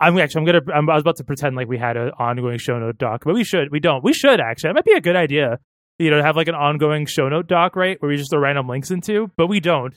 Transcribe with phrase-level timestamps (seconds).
[0.00, 2.58] I'm actually I'm gonna I'm, I was about to pretend like we had an ongoing
[2.58, 5.00] show note doc but we should we don't we should actually that might be a
[5.00, 5.58] good idea
[5.98, 8.40] you know to have like an ongoing show note doc right where we just throw
[8.40, 9.96] random links into but we don't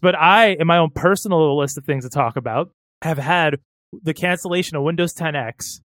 [0.00, 2.70] but I in my own personal list of things to talk about
[3.02, 3.60] have had
[4.02, 5.80] the cancellation of Windows 10X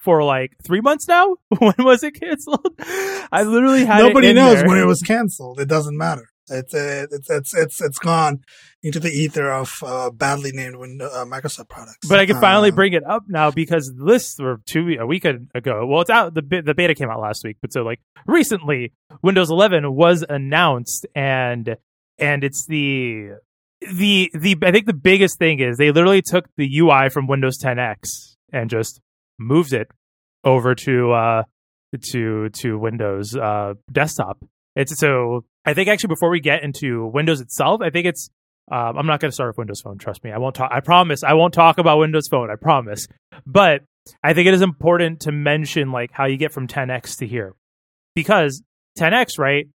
[0.00, 1.36] for like three months now.
[1.58, 2.74] when was it canceled?
[2.78, 4.68] I literally had it nobody knows there.
[4.68, 5.60] when it was canceled.
[5.60, 6.28] It doesn't matter.
[6.48, 8.42] It's uh, it's it's it's it's gone
[8.82, 12.06] into the ether of uh, badly named Windows, uh, Microsoft products.
[12.08, 15.24] But I can finally Uh, bring it up now because this were two a week
[15.24, 15.86] ago.
[15.86, 16.34] Well, it's out.
[16.34, 21.06] The the beta came out last week, but so like recently, Windows 11 was announced,
[21.14, 21.76] and
[22.18, 23.30] and it's the
[23.80, 27.58] the the I think the biggest thing is they literally took the UI from Windows
[27.62, 29.00] 10X and just
[29.38, 29.88] moved it
[30.44, 31.42] over to uh
[32.12, 34.38] to to Windows uh desktop.
[34.76, 38.30] It's so I think actually before we get into Windows itself, I think it's
[38.70, 39.96] um, I'm not going to start with Windows Phone.
[39.98, 40.70] Trust me, I won't talk.
[40.72, 42.50] I promise, I won't talk about Windows Phone.
[42.50, 43.06] I promise.
[43.46, 43.82] But
[44.22, 47.54] I think it is important to mention like how you get from 10x to here,
[48.14, 48.62] because
[48.98, 49.68] 10x, right?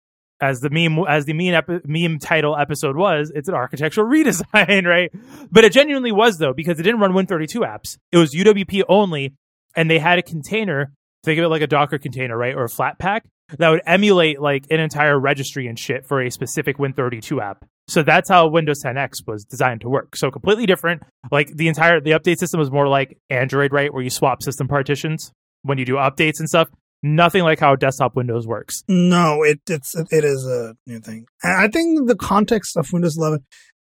[0.42, 4.86] As the meme, as the meme epi- meme title episode was, it's an architectural redesign,
[4.86, 5.12] right?
[5.50, 7.96] But it genuinely was though, because it didn't run Win32 apps.
[8.10, 9.34] It was UWP only,
[9.76, 10.92] and they had a container.
[11.22, 13.20] Think of it like a Docker container, right, or a Flatpak
[13.58, 17.64] that would emulate like an entire registry and shit for a specific Win32 app.
[17.88, 20.16] So that's how Windows 10X was designed to work.
[20.16, 21.02] So completely different.
[21.30, 24.68] Like the entire the update system was more like Android, right, where you swap system
[24.68, 26.68] partitions when you do updates and stuff.
[27.02, 28.84] Nothing like how desktop Windows works.
[28.86, 31.26] No, it it's it is a new thing.
[31.42, 33.44] I think the context of Windows 11,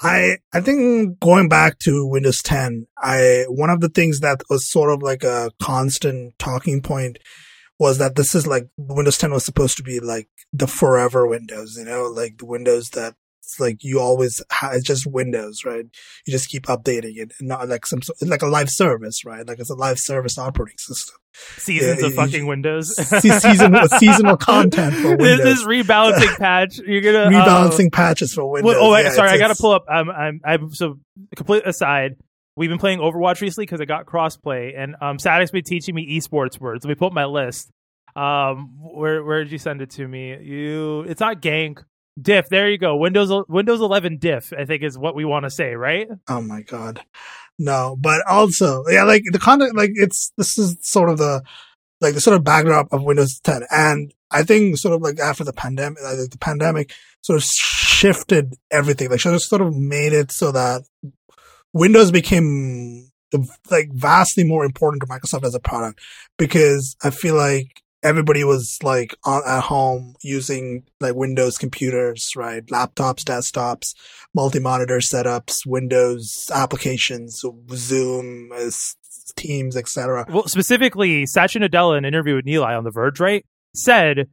[0.02, 4.70] I I think going back to Windows 10, I one of the things that was
[4.70, 7.20] sort of like a constant talking point
[7.80, 11.76] was that this is like Windows 10 was supposed to be like the forever Windows,
[11.78, 15.86] you know, like the Windows that it's like you always ha- it's just Windows, right?
[16.26, 19.46] You just keep updating it, and not like some sort- like a live service, right?
[19.48, 21.16] Like it's a live service operating system.
[21.58, 22.96] Seasons Yeah, of you- fucking Windows.
[23.08, 25.44] Se- seasonal seasonal content for This, Windows.
[25.44, 26.80] this rebalancing patch.
[26.80, 28.74] You're gonna uh, rebalancing patches for Windows.
[28.78, 29.86] Well, oh, Yeah, sorry, I gotta pull up.
[29.88, 30.74] I'm, I'm, I'm.
[30.74, 30.98] So,
[31.36, 32.16] complete aside,
[32.56, 36.18] we've been playing Overwatch recently because I got crossplay, and um, Sadek's been teaching me
[36.18, 36.86] esports words.
[36.86, 37.72] Pull up my list.
[38.16, 40.38] Um, where, where did you send it to me?
[40.42, 41.84] You, it's not gank.
[42.22, 42.48] Diff.
[42.48, 42.96] There you go.
[42.96, 44.54] Windows, Windows 11 diff.
[44.58, 46.08] I think is what we want to say, right?
[46.30, 47.02] Oh my god,
[47.60, 47.98] no!
[48.00, 51.44] But also, yeah, like the content, like it's this is sort of the
[52.00, 55.44] like the sort of backdrop of Windows 10, and I think sort of like after
[55.44, 59.10] the pandemic, like the pandemic sort of shifted everything.
[59.10, 60.84] Like sort of made it so that
[61.76, 63.12] Windows became
[63.70, 66.00] like vastly more important to Microsoft as a product
[66.38, 72.66] because I feel like everybody was like on, at home using like Windows computers, right?
[72.68, 73.94] Laptops, desktops,
[74.34, 77.44] multi-monitor setups, Windows applications,
[77.74, 78.52] Zoom,
[79.36, 80.26] Teams, etc.
[80.30, 84.30] Well, specifically, Satya Nadella, in an interview with Nilay on The Verge, right, said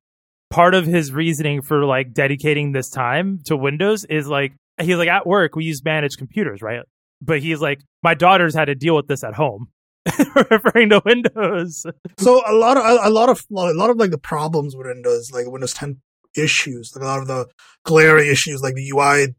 [0.49, 5.09] part of his reasoning for like dedicating this time to Windows is like he's like
[5.09, 6.83] at work we use managed computers, right?
[7.25, 9.69] But he's like, my daughters had to deal with this at home,
[10.51, 11.87] referring to Windows.
[12.19, 15.31] So a lot of a lot of a lot of like the problems with Windows,
[15.33, 16.01] like Windows 10
[16.37, 17.47] issues, like a lot of the
[17.85, 19.35] glaring issues, like the UI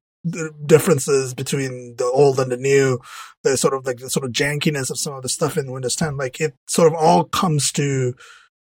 [0.66, 3.00] differences between the old and the new,
[3.44, 5.96] the sort of like the sort of jankiness of some of the stuff in Windows
[5.96, 8.14] 10, like it sort of all comes to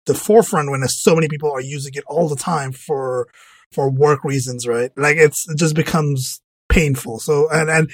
[0.05, 3.27] the forefront when so many people are using it all the time for
[3.71, 4.91] for work reasons, right?
[4.97, 7.19] Like it's it just becomes painful.
[7.19, 7.91] So and and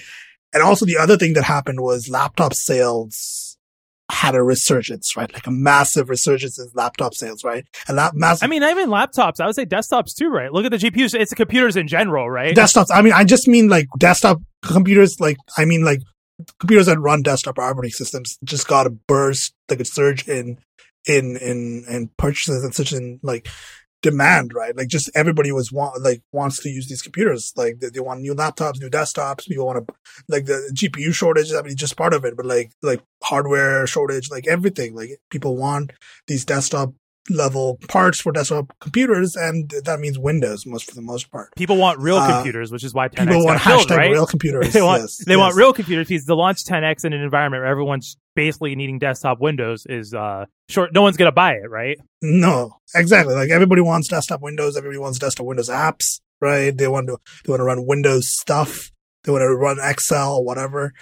[0.53, 3.57] and also the other thing that happened was laptop sales
[4.11, 5.31] had a resurgence, right?
[5.31, 7.65] Like a massive resurgence in laptop sales, right?
[7.87, 9.39] And that massive I mean, not even laptops.
[9.39, 10.51] I would say desktops too, right?
[10.51, 11.13] Look at the GPUs.
[11.13, 12.55] It's the computers in general, right?
[12.55, 12.87] desktops.
[12.91, 15.19] I mean, I just mean like desktop computers.
[15.19, 16.01] Like I mean, like
[16.59, 20.57] computers that run desktop operating systems just got a burst, like a surge in
[21.07, 23.47] in in in purchases and such in like
[24.01, 24.75] demand, right?
[24.75, 27.53] Like just everybody was want like wants to use these computers.
[27.55, 29.47] Like they, they want new laptops, new desktops.
[29.47, 29.93] People want to
[30.27, 31.51] like the GPU shortage.
[31.53, 34.95] I mean, just part of it, but like like hardware shortage, like everything.
[34.95, 35.91] Like people want
[36.27, 36.93] these desktop
[37.29, 41.55] level parts for desktop computers, and that means Windows most for the most part.
[41.55, 44.11] People want real Uh, computers, which is why 10X People want killed, hashtag right?
[44.11, 44.73] real computers.
[44.73, 47.69] they want yes, they want real computers because to launch 10x in an environment where
[47.71, 50.93] everyone's basically needing desktop Windows is uh short.
[50.93, 51.97] No one's gonna buy it, right?
[52.21, 53.35] No, exactly.
[53.35, 54.75] Like everybody wants desktop Windows.
[54.77, 56.75] Everybody wants desktop Windows apps, right?
[56.77, 58.91] They want to they want to run Windows stuff.
[59.23, 60.93] They want to run Excel, whatever.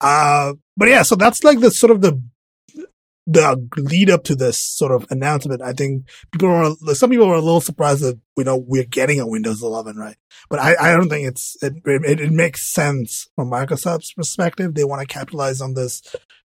[0.00, 2.20] Uh, but yeah, so that's like the sort of the
[3.26, 5.62] the lead up to this sort of announcement.
[5.62, 9.20] I think people are some people are a little surprised that you know we're getting
[9.20, 10.16] a Windows 11, right?
[10.50, 14.74] But I, I don't think it's it, it it makes sense from Microsoft's perspective.
[14.74, 16.02] They want to capitalize on this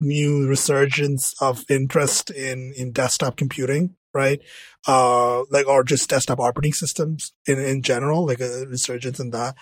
[0.01, 4.41] new resurgence of interest in in desktop computing right
[4.87, 9.57] uh like or just desktop operating systems in in general like a resurgence in that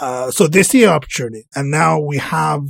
[0.00, 2.62] uh so they see an opportunity and now we have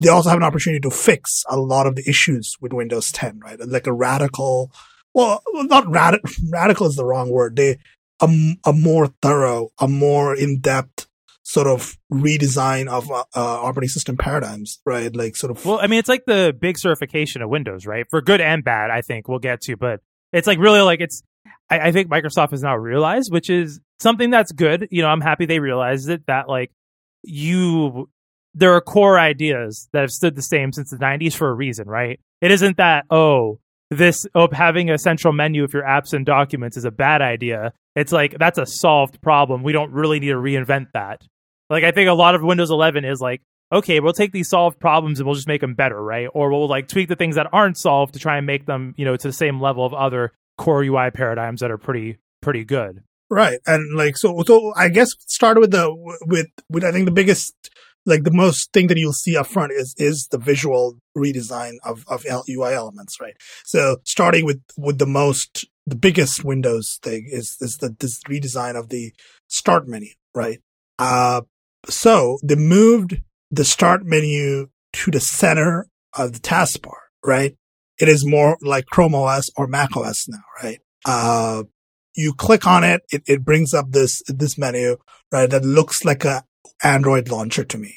[0.00, 3.40] they also have an opportunity to fix a lot of the issues with windows 10
[3.40, 4.70] right like a radical
[5.14, 6.20] well not rad-
[6.50, 7.78] radical is the wrong word they
[8.20, 8.28] a,
[8.64, 11.06] a more thorough a more in-depth
[11.46, 15.14] sort of redesign of uh, uh, operating system paradigms, right?
[15.14, 15.64] Like sort of.
[15.64, 18.04] Well, I mean, it's like the big certification of Windows, right?
[18.10, 20.00] For good and bad, I think we'll get to, but
[20.32, 21.22] it's like really like it's.
[21.70, 24.88] I, I think Microsoft has now realized, which is something that's good.
[24.90, 26.26] You know, I'm happy they realized it.
[26.26, 26.72] That like
[27.22, 28.08] you,
[28.56, 31.86] there are core ideas that have stood the same since the 90s for a reason,
[31.86, 32.18] right?
[32.40, 33.60] It isn't that oh
[33.90, 37.72] this oh having a central menu of your apps and documents is a bad idea.
[37.94, 39.62] It's like that's a solved problem.
[39.62, 41.22] We don't really need to reinvent that.
[41.70, 43.42] Like I think a lot of Windows 11 is like,
[43.72, 46.28] okay, we'll take these solved problems and we'll just make them better, right?
[46.32, 49.04] Or we'll like tweak the things that aren't solved to try and make them, you
[49.04, 53.02] know, to the same level of other core UI paradigms that are pretty pretty good.
[53.28, 55.92] Right, and like so, so I guess start with the
[56.26, 57.54] with with I think the biggest
[58.06, 62.04] like the most thing that you'll see up front is is the visual redesign of
[62.08, 63.36] of UI elements, right?
[63.64, 68.78] So starting with with the most the biggest Windows thing is is the this redesign
[68.78, 69.12] of the
[69.48, 70.60] start menu, right?
[70.98, 71.42] Uh,
[71.88, 73.20] so they moved
[73.50, 77.56] the start menu to the center of the taskbar, right?
[78.00, 80.80] It is more like Chrome OS or Mac OS now, right?
[81.04, 81.64] Uh,
[82.14, 84.96] you click on it, it, it brings up this, this menu,
[85.30, 85.48] right?
[85.48, 86.42] That looks like a
[86.82, 87.96] Android launcher to me.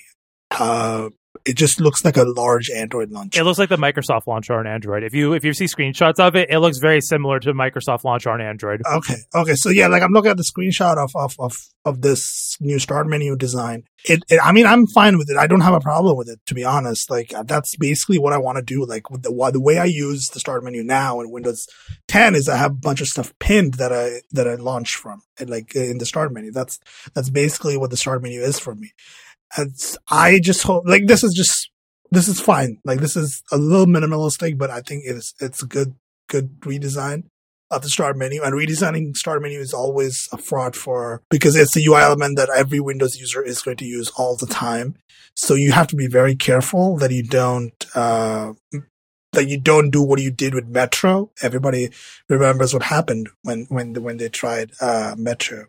[0.51, 1.09] Uh,
[1.45, 3.39] it just looks like a large Android launcher.
[3.39, 5.03] It looks like the Microsoft launcher on Android.
[5.03, 8.29] If you if you see screenshots of it, it looks very similar to Microsoft launcher
[8.29, 8.81] on Android.
[8.85, 9.15] Okay.
[9.33, 9.55] Okay.
[9.55, 11.55] So yeah, like I'm looking at the screenshot of of of,
[11.85, 13.83] of this new start menu design.
[14.05, 15.37] It, it, I mean, I'm fine with it.
[15.37, 17.09] I don't have a problem with it, to be honest.
[17.09, 18.85] Like uh, that's basically what I want to do.
[18.85, 21.67] Like with the the way I use the start menu now in Windows
[22.07, 25.21] 10 is I have a bunch of stuff pinned that I that I launch from,
[25.39, 26.51] and like in the start menu.
[26.51, 26.79] That's
[27.13, 28.91] that's basically what the start menu is for me.
[30.09, 31.69] I just hope like this is just
[32.11, 32.79] this is fine.
[32.85, 35.95] Like this is a little minimalistic, but I think it's it's a good
[36.27, 37.23] good redesign
[37.71, 38.41] of the start menu.
[38.43, 42.49] And redesigning start menu is always a fraud for because it's a UI element that
[42.55, 44.95] every Windows user is going to use all the time.
[45.35, 48.53] So you have to be very careful that you don't uh
[49.31, 51.31] that you don't do what you did with Metro.
[51.41, 51.91] Everybody
[52.27, 55.67] remembers what happened when when when they tried uh Metro.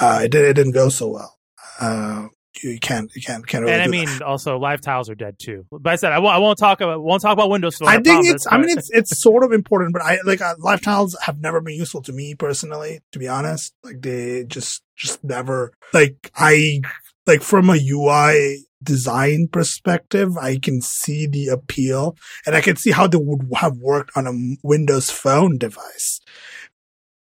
[0.00, 1.38] Uh it, did, it didn't go so well.
[1.80, 2.28] Uh
[2.62, 4.22] you can't you can't can't really and I mean, that.
[4.22, 5.64] also live tiles are dead too.
[5.70, 7.88] But I said I won't, I won't talk about won't talk about Windows Store.
[7.88, 8.46] I think promise, it's.
[8.50, 11.60] I mean, it's it's sort of important, but I like uh, live tiles have never
[11.60, 13.00] been useful to me personally.
[13.12, 16.80] To be honest, like they just just never like I
[17.26, 22.16] like from a UI design perspective, I can see the appeal,
[22.46, 26.20] and I can see how they would have worked on a Windows Phone device.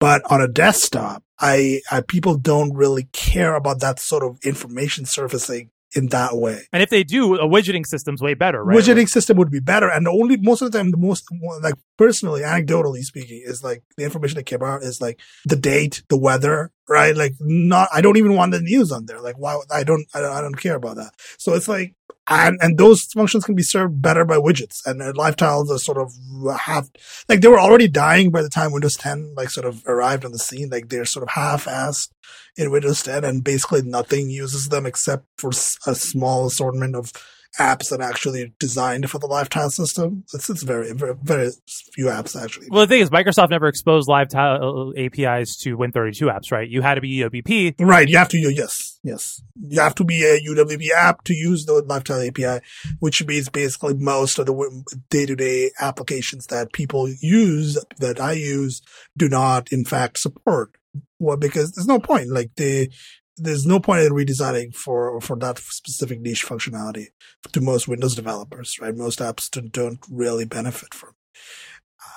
[0.01, 5.05] But on a desktop, I, I people don't really care about that sort of information
[5.05, 6.67] surfacing in that way.
[6.73, 8.75] and if they do, a widgeting system's way better, right?
[8.75, 11.25] Widgeting system would be better, and the only most of the time, the most
[11.63, 16.03] like personally, anecdotally speaking, is like the information that came out is like the date,
[16.09, 17.17] the weather, right?
[17.17, 19.21] Like not, I don't even want the news on there.
[19.21, 19.59] Like why?
[19.71, 21.13] I don't, I don't, I don't care about that.
[21.39, 21.95] So it's like,
[22.27, 25.79] and and those functions can be served better by widgets, and uh, live tiles are
[25.79, 26.13] sort of
[26.59, 26.89] half,
[27.29, 30.33] like they were already dying by the time Windows 10 like sort of arrived on
[30.33, 30.71] the scene.
[30.71, 32.09] Like they're sort of half-assed
[32.57, 37.13] in Windows 10, and basically nothing uses them except for a small assortment of
[37.59, 40.25] apps that are actually designed for the live tile system.
[40.33, 41.51] It's, it's very, very, very
[41.93, 42.69] few apps actually.
[42.71, 46.69] Well, the thing is, Microsoft never exposed live tile APIs to Win32 apps, right?
[46.69, 47.77] You had to be UWP.
[47.81, 49.43] Right, you have to yes, yes.
[49.61, 52.65] You have to be a UWP app to use the live tile API,
[52.99, 58.33] which means basically most of the day to day applications that people use, that I
[58.33, 58.83] use,
[59.17, 60.77] do not in fact support.
[61.19, 62.31] Well, because there's no point.
[62.31, 62.91] Like they,
[63.37, 67.09] there's no point in redesigning for for that specific niche functionality
[67.53, 68.79] to most Windows developers.
[68.81, 71.15] Right, most apps don't, don't really benefit from.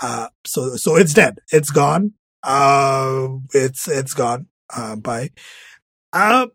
[0.02, 1.40] Uh, so so it's dead.
[1.52, 2.14] It's gone.
[2.44, 4.48] Uh, it's it's gone.
[4.76, 5.30] Uh, by.
[6.14, 6.48] Uh,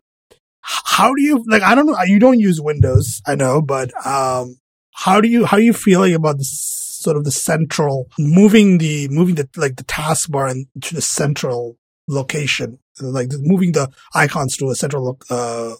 [0.61, 1.61] how do you like?
[1.61, 2.01] I don't know.
[2.03, 4.57] You don't use Windows, I know, but um,
[4.93, 9.09] how do you how are you feeling about this sort of the central moving the
[9.09, 11.77] moving the like the taskbar into the central
[12.07, 15.73] location, like moving the icons to a central uh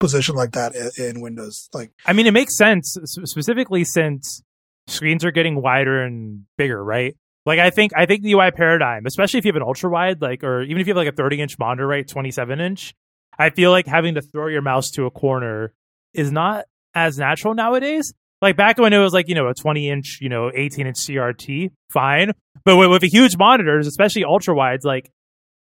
[0.00, 1.68] position like that in, in Windows?
[1.72, 4.42] Like, I mean, it makes sense specifically since
[4.86, 7.16] screens are getting wider and bigger, right?
[7.46, 10.22] Like I think I think the UI paradigm, especially if you have an ultra wide,
[10.22, 12.94] like or even if you have like a 30 inch monitor, right, 27 inch,
[13.38, 15.72] I feel like having to throw your mouse to a corner
[16.14, 18.14] is not as natural nowadays.
[18.40, 20.96] Like back when it was like, you know, a 20 inch, you know, 18 inch
[20.96, 22.32] CRT, fine.
[22.64, 25.10] But with, with a huge monitors, especially ultra wides, like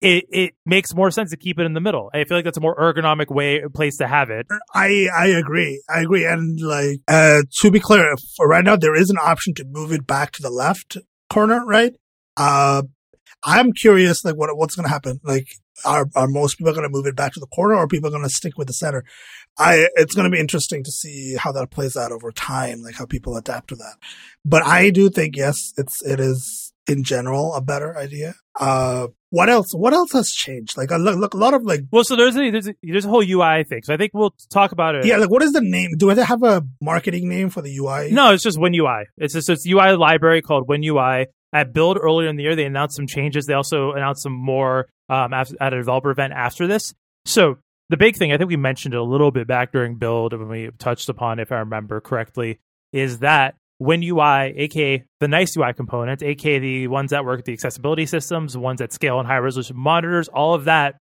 [0.02, 2.10] it, it makes more sense to keep it in the middle.
[2.12, 4.46] I feel like that's a more ergonomic way place to have it.
[4.74, 5.82] I I agree.
[5.88, 6.24] I agree.
[6.24, 9.92] And like uh to be clear, for right now there is an option to move
[9.92, 10.96] it back to the left
[11.30, 11.94] corner, right?
[12.36, 12.82] Uh
[13.44, 15.20] I'm curious like what what's gonna happen.
[15.22, 15.48] Like
[15.84, 18.10] are are most people going to move it back to the corner, or are people
[18.10, 19.04] going to stick with the center?
[19.58, 22.94] I it's going to be interesting to see how that plays out over time, like
[22.96, 23.96] how people adapt to that.
[24.44, 28.34] But I do think yes, it's it is in general a better idea.
[28.58, 29.72] Uh, what else?
[29.72, 30.76] What else has changed?
[30.76, 31.82] Like, a, look, a lot of like.
[31.90, 33.82] Well, so there's a, there's a, there's a whole UI thing.
[33.82, 35.06] So I think we'll talk about it.
[35.06, 35.90] Yeah, like what is the name?
[35.96, 38.10] Do they have a marketing name for the UI?
[38.12, 39.04] No, it's just WinUI.
[39.16, 41.26] It's just it's UI library called WinUI.
[41.54, 43.44] At Build earlier in the year, they announced some changes.
[43.44, 46.94] They also announced some more um, at a developer event after this.
[47.26, 47.58] So
[47.90, 50.48] the big thing, I think we mentioned it a little bit back during Build when
[50.48, 52.58] we touched upon, if I remember correctly,
[52.92, 57.52] is that WinUI, aka the nice UI component, aka the ones that work with the
[57.52, 60.96] accessibility systems, ones that scale on high resolution monitors, all of that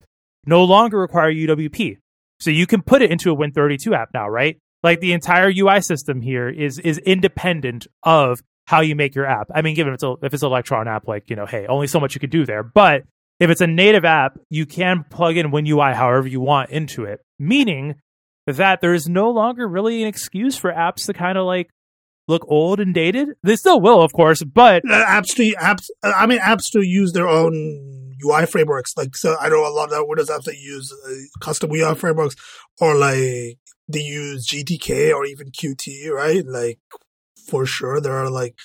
[0.47, 1.99] no longer require UWP.
[2.40, 4.59] So you can put it into a Win32 app now, right?
[4.83, 9.49] Like the entire UI system here is is independent of how you make your app.
[9.54, 11.87] I mean, given it's a, if it's an Electron app, like you know, hey, only
[11.87, 12.62] so much you could do there.
[12.62, 13.02] But
[13.40, 17.21] if it's a native app, you can plug in WinUI however you want into it,
[17.38, 17.97] meaning
[18.47, 21.68] that there is no longer really an excuse for apps to kind of like
[22.28, 23.30] look old and dated.
[23.42, 25.88] They still will, of course, but uh, apps to apps.
[26.02, 28.97] Uh, I mean, apps to use their own UI frameworks.
[28.97, 32.37] Like, so I know a lot of Windows apps that use uh, custom UI frameworks,
[32.80, 36.45] or like they use GTK or even Qt, right?
[36.47, 36.80] Like,
[37.49, 38.56] for sure, there are like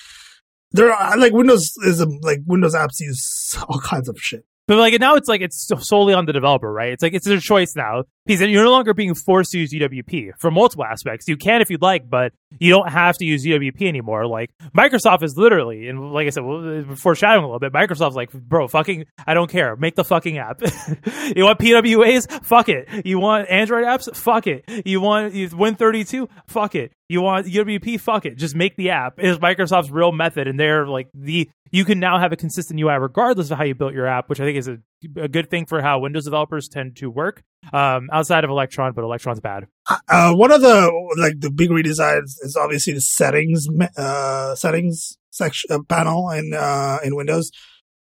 [0.72, 4.46] there are like Windows is a, like Windows apps use all kinds of shit.
[4.68, 6.94] But like now it's like it's solely on the developer, right?
[6.94, 10.32] It's like it's their choice now because you're no longer being forced to use UWP
[10.40, 11.28] for multiple aspects.
[11.28, 14.28] You can if you'd like, but you don't have to use UWP anymore.
[14.28, 18.16] Like Microsoft is literally, and like I said, well, uh, foreshadowing a little bit, Microsoft's
[18.16, 19.76] like, bro, fucking, I don't care.
[19.76, 20.62] Make the fucking app.
[21.36, 22.44] you want PWAs?
[22.44, 22.88] Fuck it.
[23.06, 24.14] You want Android apps?
[24.16, 24.66] Fuck it.
[24.86, 26.30] You want Win32?
[26.48, 26.94] Fuck it.
[27.10, 28.00] You want UWP?
[28.00, 28.38] Fuck it.
[28.38, 29.20] Just make the app.
[29.20, 32.94] Is Microsoft's real method, and they're like the you can now have a consistent UI
[32.98, 34.78] regardless of how you built your app, which I think is a,
[35.18, 37.44] a good thing for how Windows developers tend to work
[37.74, 39.68] um, outside of Electron, but Electron's bad.
[40.08, 43.68] Uh, one of the like the big redesigns is obviously the settings
[43.98, 47.52] uh, settings section uh, panel in uh, in Windows.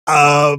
[0.06, 0.58] Uh,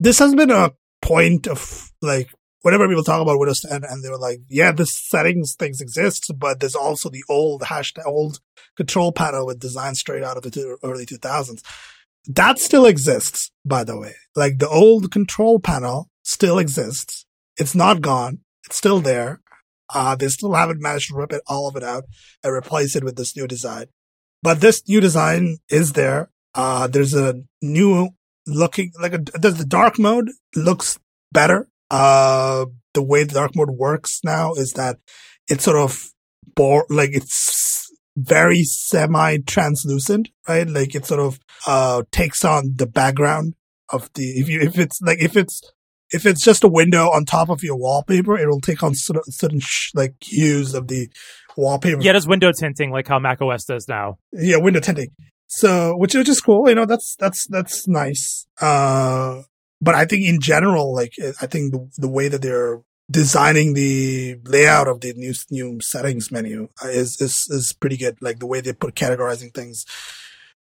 [0.00, 2.30] this has been a point of like
[2.62, 6.30] whenever people talk about Windows 10 and they were like, yeah, this settings things exist,
[6.36, 8.40] but there's also the old hashtag old
[8.76, 11.62] control panel with design straight out of the early 2000s.
[12.26, 14.14] That still exists, by the way.
[14.36, 17.26] Like the old control panel still exists.
[17.56, 18.40] It's not gone.
[18.66, 19.40] It's still there.
[19.92, 22.04] Uh, they still haven't managed to rip it, all of it out
[22.42, 23.86] and replace it with this new design.
[24.42, 26.30] But this new design is there.
[26.54, 28.10] Uh, there's a new
[28.46, 30.98] looking, like a, the dark mode looks
[31.30, 31.68] better.
[31.90, 34.98] Uh, the way the dark mode works now is that
[35.48, 36.08] it's sort of
[36.54, 37.61] bore, like it's
[38.16, 40.68] very semi translucent, right?
[40.68, 43.54] Like it sort of, uh, takes on the background
[43.88, 45.62] of the, if you, if it's like, if it's,
[46.10, 49.60] if it's just a window on top of your wallpaper, it'll take on certain, certain
[49.60, 51.08] sh- like hues of the
[51.56, 52.02] wallpaper.
[52.02, 54.18] Yeah, it is window tinting like how Mac OS does now.
[54.32, 55.08] Yeah, window tinting.
[55.46, 56.68] So, which, which is cool.
[56.68, 58.46] You know, that's, that's, that's nice.
[58.60, 59.42] Uh,
[59.80, 62.80] but I think in general, like, I think the, the way that they're
[63.12, 68.16] designing the layout of the new new settings menu is is is pretty good.
[68.20, 69.84] Like the way they put categorizing things.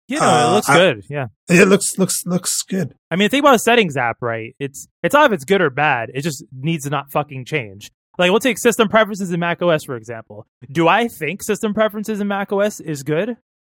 [0.09, 1.05] Yeah, uh, it looks I, good.
[1.09, 2.95] Yeah, it looks looks looks good.
[3.11, 4.55] I mean, think about a settings app, right?
[4.59, 6.11] It's it's not if it's good or bad.
[6.13, 7.91] It just needs to not fucking change.
[8.19, 10.47] Like we'll take system preferences in Mac OS for example.
[10.71, 13.39] Do I think system preferences in Mac OS is good?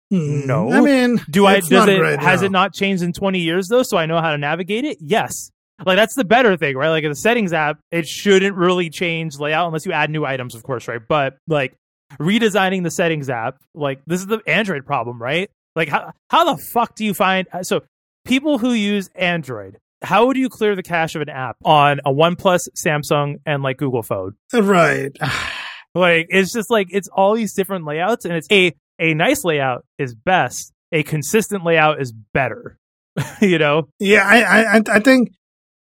[0.09, 0.47] Hmm.
[0.47, 0.71] No.
[0.71, 1.59] I mean, do I?
[1.59, 2.19] Does it?
[2.19, 3.83] Has it not changed in twenty years though?
[3.83, 4.97] So I know how to navigate it.
[5.01, 5.51] Yes.
[5.85, 6.89] Like that's the better thing, right?
[6.89, 10.55] Like in the settings app, it shouldn't really change layout unless you add new items,
[10.55, 11.01] of course, right?
[11.07, 11.75] But like
[12.19, 15.49] redesigning the settings app, like this is the Android problem, right?
[15.75, 17.81] Like how how the fuck do you find uh, so
[18.25, 19.77] people who use Android?
[20.01, 23.77] How would you clear the cache of an app on a OnePlus, Samsung, and like
[23.77, 24.35] Google phone?
[24.53, 25.11] Uh, right.
[25.95, 29.85] Like it's just like it's all these different layouts, and it's a a nice layout
[29.99, 30.73] is best.
[30.91, 32.79] A consistent layout is better.
[33.41, 33.89] you know?
[33.99, 35.29] Yeah, I, I I think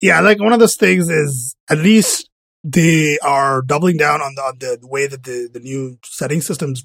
[0.01, 2.29] yeah, like one of those things is at least
[2.63, 6.83] they are doubling down on the, on the way that the, the new setting systems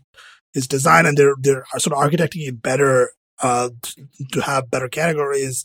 [0.54, 3.10] is designed and they're they're sort of architecting it better
[3.42, 3.68] uh
[4.32, 5.64] to, have better categories.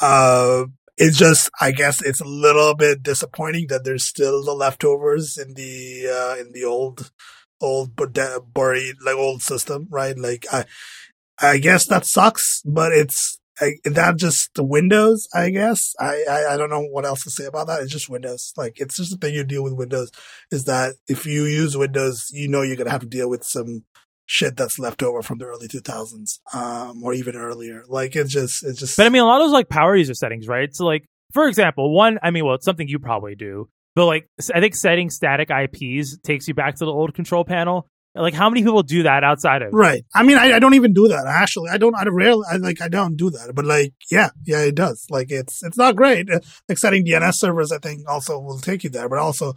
[0.00, 0.64] Uh
[0.96, 5.54] it's just I guess it's a little bit disappointing that there's still the leftovers in
[5.54, 7.10] the uh in the old
[7.60, 10.18] old like old system, right?
[10.18, 10.64] Like I
[11.40, 15.92] I guess that sucks, but it's I, that just the Windows, I guess.
[15.98, 17.82] I, I, I don't know what else to say about that.
[17.82, 18.52] It's just Windows.
[18.56, 20.10] Like it's just the thing you deal with Windows
[20.50, 23.84] is that if you use Windows, you know you're gonna have to deal with some
[24.26, 27.84] shit that's left over from the early 2000s, um, or even earlier.
[27.88, 28.96] Like it's just it's just.
[28.96, 30.74] But I mean, a lot of those like power user settings, right?
[30.74, 33.68] So like, for example, one, I mean, well, it's something you probably do.
[33.96, 37.88] But like, I think setting static IPs takes you back to the old control panel.
[38.14, 39.72] Like, how many people do that outside of?
[39.72, 40.04] Right.
[40.14, 41.26] I mean, I, I don't even do that.
[41.28, 41.94] Actually, I don't.
[41.94, 42.44] I rarely.
[42.50, 42.80] I like.
[42.80, 43.52] I don't do that.
[43.54, 45.06] But like, yeah, yeah, it does.
[45.10, 46.28] Like, it's it's not great.
[46.28, 49.08] Uh, like setting DNS servers, I think also will take you there.
[49.08, 49.54] But also,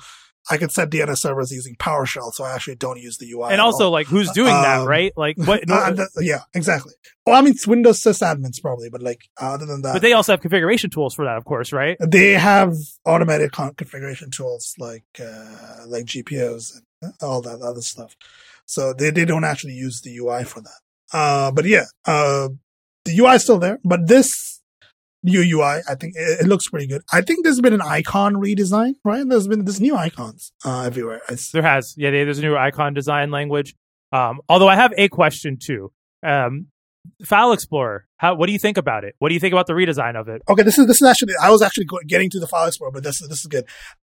[0.50, 3.52] I could set DNS servers using PowerShell, so I actually don't use the UI.
[3.52, 5.14] And also, like, who's doing um, that, right?
[5.16, 5.68] Like, what?
[5.68, 6.94] No, uh, yeah, exactly.
[7.26, 10.34] Well, I mean, it's Windows sysadmins probably, but like, other than that, but they also
[10.34, 11.98] have configuration tools for that, of course, right?
[12.00, 18.16] They have automated con- configuration tools like uh, like GPOs and all that other stuff.
[18.66, 21.18] So they, they don't actually use the UI for that.
[21.18, 22.50] Uh, but yeah, uh,
[23.06, 24.62] the UI is still there, but this
[25.24, 27.02] new UI, I think it, it, looks pretty good.
[27.12, 29.24] I think there's been an icon redesign, right?
[29.28, 31.22] There's been there's new icons uh, everywhere.
[31.54, 32.12] there has, yeah.
[32.12, 33.76] There's a new icon design language.
[34.12, 35.92] Um, although I have a question too.
[36.24, 36.68] Um,
[37.26, 39.16] File Explorer, how what do you think about it?
[39.20, 40.42] What do you think about the redesign of it?
[40.48, 43.04] Okay, this is this is actually I was actually getting to the File Explorer, but
[43.04, 43.66] this this is good.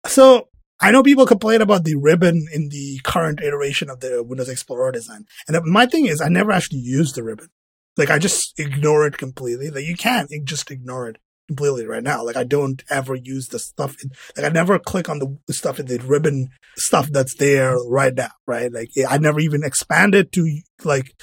[0.06, 0.48] So
[0.80, 4.92] I know people complain about the ribbon in the current iteration of the Windows Explorer
[4.92, 5.24] design.
[5.48, 7.48] And my thing is, I never actually use the ribbon.
[7.96, 9.70] Like, I just ignore it completely.
[9.70, 11.16] Like, you can't just ignore it
[11.48, 12.22] completely right now.
[12.22, 13.96] Like, I don't ever use the stuff.
[14.02, 18.14] In, like, I never click on the stuff in the ribbon stuff that's there right
[18.14, 18.70] now, right?
[18.70, 21.14] Like, I never even expand it to, like,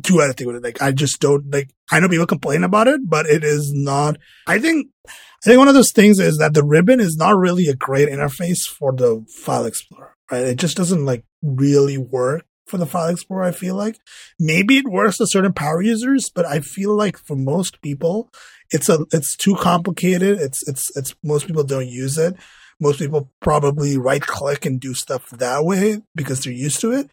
[0.00, 0.62] do anything with it.
[0.62, 4.16] Like, I just don't, like, I know people complain about it, but it is not,
[4.46, 7.68] I think, I think one of those things is that the ribbon is not really
[7.68, 10.42] a great interface for the file explorer, right?
[10.42, 13.44] It just doesn't like really work for the file explorer.
[13.44, 13.98] I feel like
[14.38, 18.30] maybe it works for certain power users, but I feel like for most people,
[18.70, 20.40] it's a, it's too complicated.
[20.40, 22.34] It's, it's, it's, most people don't use it.
[22.80, 27.10] Most people probably right click and do stuff that way because they're used to it.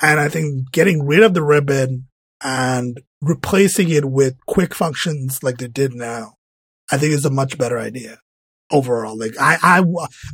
[0.00, 2.08] And I think getting rid of the ribbon
[2.44, 6.34] and replacing it with quick functions like they did now
[6.90, 8.18] I think it's a much better idea
[8.70, 9.18] overall.
[9.18, 9.84] Like I, I,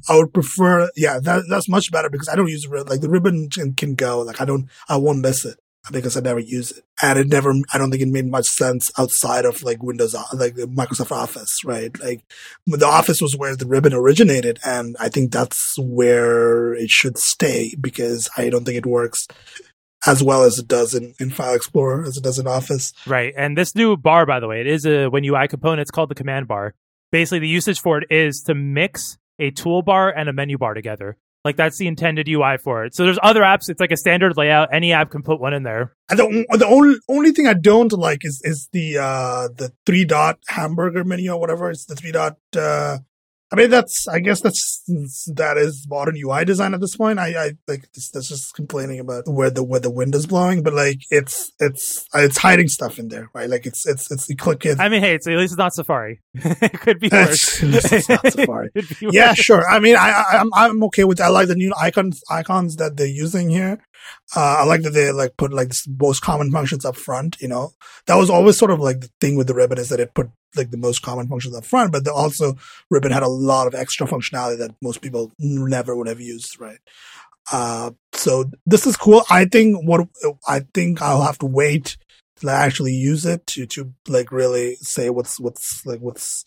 [0.08, 2.66] I would prefer, yeah, that, that's much better because I don't use.
[2.66, 4.20] Like the ribbon can, can go.
[4.20, 5.58] Like I don't, I won't miss it
[5.90, 6.84] because I never use it.
[7.02, 10.24] And it never, I don't think it made much sense outside of like Windows, uh,
[10.34, 11.98] like Microsoft Office, right?
[12.00, 12.24] Like
[12.66, 14.58] the Office was where the ribbon originated.
[14.64, 19.26] And I think that's where it should stay because I don't think it works
[20.06, 22.92] as well as it does in, in File Explorer, as it does in Office.
[23.06, 23.34] Right.
[23.36, 26.14] And this new bar, by the way, it is a WinUI component, it's called the
[26.14, 26.74] command bar.
[27.12, 31.16] Basically, the usage for it is to mix a toolbar and a menu bar together.
[31.44, 32.94] Like that's the intended UI for it.
[32.94, 33.70] So there's other apps.
[33.70, 34.68] It's like a standard layout.
[34.72, 35.94] Any app can put one in there.
[36.10, 40.04] And the the only only thing I don't like is is the uh the three
[40.04, 41.70] dot hamburger menu or whatever.
[41.70, 42.98] It's the three dot uh
[43.52, 44.82] I mean, that's, I guess that's,
[45.34, 47.18] that is modern UI design at this point.
[47.18, 50.72] I, I like, that's just complaining about where the, where the wind is blowing, but
[50.72, 53.50] like, it's, it's, it's hiding stuff in there, right?
[53.50, 54.78] Like, it's, it's, it's, you click it.
[54.78, 56.20] I mean, hey, it's, at least it's not Safari.
[56.34, 57.60] it could be worse.
[57.62, 58.70] it's, not Safari.
[59.00, 59.68] yeah, sure.
[59.68, 62.96] I mean, I, I, I'm, I'm okay with, I like the new icons, icons that
[62.96, 63.82] they're using here.
[64.34, 67.48] Uh, I like that they like put like the most common functions up front, you
[67.48, 67.72] know,
[68.06, 70.30] that was always sort of like the thing with the ribbon is that it put
[70.56, 72.56] like the most common functions up front, but also
[72.90, 76.78] ribbon had a lot of extra functionality that most people never would have used, right?
[77.52, 79.22] Uh, so this is cool.
[79.30, 80.08] I think what,
[80.46, 81.96] I think I'll have to wait
[82.40, 86.44] to actually use it to, to like really say what's, what's like, what's,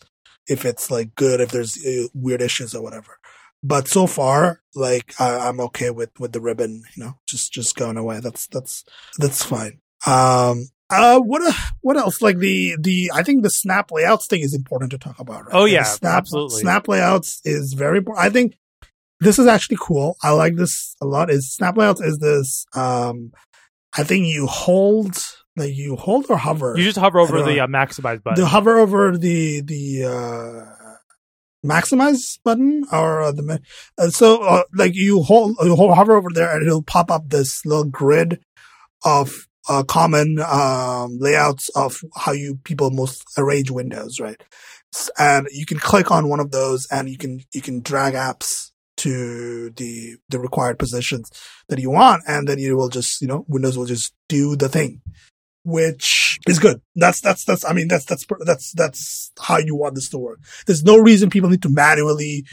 [0.48, 3.18] if it's like good, if there's uh, weird issues or whatever.
[3.66, 7.74] But so far, like I, am okay with with the ribbon, you know, just just
[7.76, 8.20] going away.
[8.20, 8.84] That's that's
[9.16, 9.80] that's fine.
[10.06, 12.22] Um, uh, what uh, what else?
[12.22, 15.46] Like the the I think the snap layouts thing is important to talk about.
[15.46, 15.54] Right?
[15.54, 16.60] Oh yeah, snap, absolutely.
[16.60, 18.24] Snap layouts is very important.
[18.24, 18.56] I think
[19.20, 20.16] this is actually cool.
[20.22, 21.30] I like this a lot.
[21.30, 22.66] Is snap layouts is this?
[22.74, 23.32] Um,
[23.96, 25.16] I think you hold
[25.56, 26.74] Like you hold or hover.
[26.76, 28.42] You just hover over the uh, maximize button.
[28.42, 30.94] the hover over the the uh
[31.64, 33.60] maximize button or uh, the
[33.98, 37.30] uh, so uh, like you hold you hold hover over there and it'll pop up
[37.30, 38.40] this little grid
[39.04, 44.42] of uh, common um layouts of how you people most arrange windows right
[45.18, 48.70] and you can click on one of those and you can you can drag apps
[48.96, 51.30] to the the required positions
[51.68, 54.68] that you want and then you will just you know windows will just do the
[54.68, 55.00] thing
[55.64, 56.80] which is good.
[56.94, 57.64] That's that's that's.
[57.64, 60.40] I mean, that's that's that's that's how you want this to work.
[60.66, 62.44] There's no reason people need to manually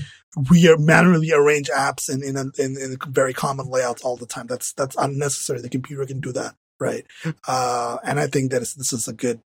[0.49, 4.47] re- manually arrange apps in in, a, in in very common layouts all the time.
[4.47, 5.61] That's that's unnecessary.
[5.61, 7.05] The computer can do that, right?
[7.47, 9.39] Uh, and I think that is, this is a good.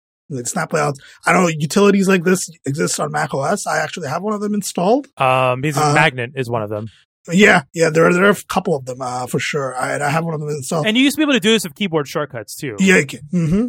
[0.45, 0.99] Snap layouts.
[1.27, 3.67] I know utilities like this exist on Mac OS.
[3.67, 5.07] I actually have one of them installed.
[5.19, 6.89] um, Uh, Magnet is one of them.
[7.31, 9.77] Yeah, yeah, there are, there are a couple of them uh, for sure.
[9.77, 10.87] I, I have one of them installed.
[10.87, 12.77] And you used to be able to do this with keyboard shortcuts too.
[12.81, 13.21] Yeah, you can.
[13.31, 13.67] hmm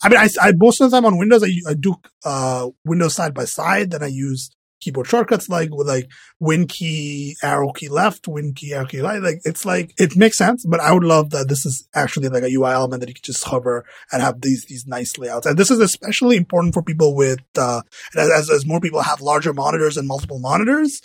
[0.00, 3.14] I mean, I, I most of the time on Windows, I, I do uh, Windows
[3.14, 3.90] side by side.
[3.90, 6.10] Then I use keyboard shortcuts like with like
[6.40, 9.20] Win key, arrow key left, Win key, arrow key right.
[9.20, 10.64] Like it's like it makes sense.
[10.66, 13.22] But I would love that this is actually like a UI element that you can
[13.24, 15.46] just hover and have these these nice layouts.
[15.46, 17.82] And this is especially important for people with uh,
[18.16, 21.00] as as- more people have larger monitors and multiple monitors.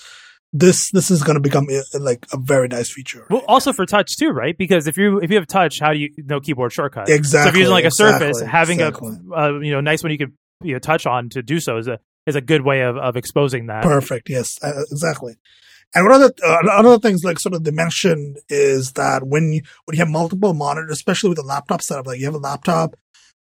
[0.56, 3.26] This this is going to become uh, like a very nice feature.
[3.30, 4.56] Well, also for touch too, right?
[4.56, 7.10] Because if you if you have touch, how do you know keyboard shortcut?
[7.10, 7.46] Exactly.
[7.46, 9.16] So if you're using like a exactly, Surface, having exactly.
[9.32, 11.78] a uh, you know nice one you could you know touch on to do so
[11.78, 13.84] is a is a good way of, of exposing that.
[13.84, 14.30] Perfect.
[14.30, 15.36] Yes, uh, exactly.
[15.96, 19.62] And one of the uh, another things like sort of mentioned is that when you
[19.86, 22.96] when you have multiple monitors, especially with a laptop setup, like you have a laptop,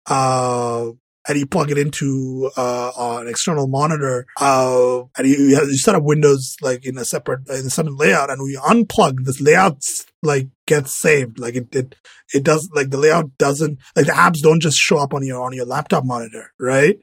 [0.06, 0.92] uh,
[1.28, 6.04] and you plug it into uh, an external monitor, uh, and you, you, set up
[6.04, 9.84] Windows like in a separate in a certain layout, and you unplug, this layout
[10.24, 11.40] like gets saved.
[11.40, 11.96] Like it, it
[12.34, 15.42] it does like the layout doesn't like the apps don't just show up on your
[15.42, 17.00] on your laptop monitor, right?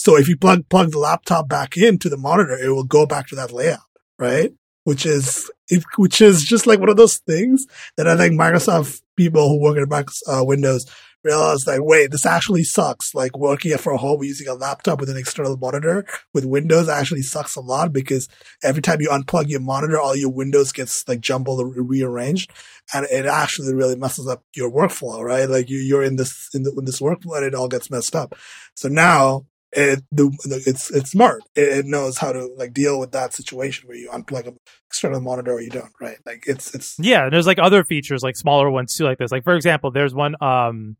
[0.00, 3.26] So if you plug plug the laptop back into the monitor, it will go back
[3.26, 3.80] to that layout,
[4.18, 4.50] right?
[4.84, 7.66] Which is it, which is just like one of those things
[7.98, 10.86] that I think Microsoft people who work at Mac, uh, Windows
[11.22, 13.14] realize like, wait, this actually sucks.
[13.14, 17.54] Like working from home using a laptop with an external monitor with Windows actually sucks
[17.54, 18.26] a lot because
[18.62, 22.50] every time you unplug your monitor, all your Windows gets like jumbled or re- rearranged,
[22.94, 25.46] and it actually really messes up your workflow, right?
[25.46, 28.16] Like you, you're in this in, the, in this workflow and it all gets messed
[28.16, 28.34] up.
[28.74, 31.42] So now it the, it's it's smart.
[31.54, 34.56] It, it knows how to like deal with that situation where you unplug an
[34.88, 36.18] external monitor or you don't, right?
[36.26, 39.30] Like it's it's Yeah, and there's like other features, like smaller ones too, like this.
[39.30, 40.96] Like for example, there's one um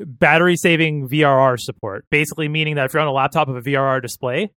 [0.00, 4.02] battery saving VRR support, basically meaning that if you're on a laptop with a VRR
[4.02, 4.50] display,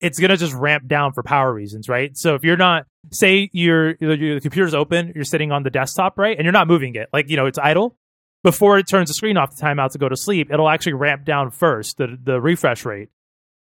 [0.00, 2.16] it's gonna just ramp down for power reasons, right?
[2.16, 6.36] So if you're not, say you're, your computer's open, you're sitting on the desktop, right,
[6.36, 7.96] and you're not moving it, like you know it's idle.
[8.42, 11.24] Before it turns the screen off the timeout to go to sleep, it'll actually ramp
[11.24, 13.08] down first the the refresh rate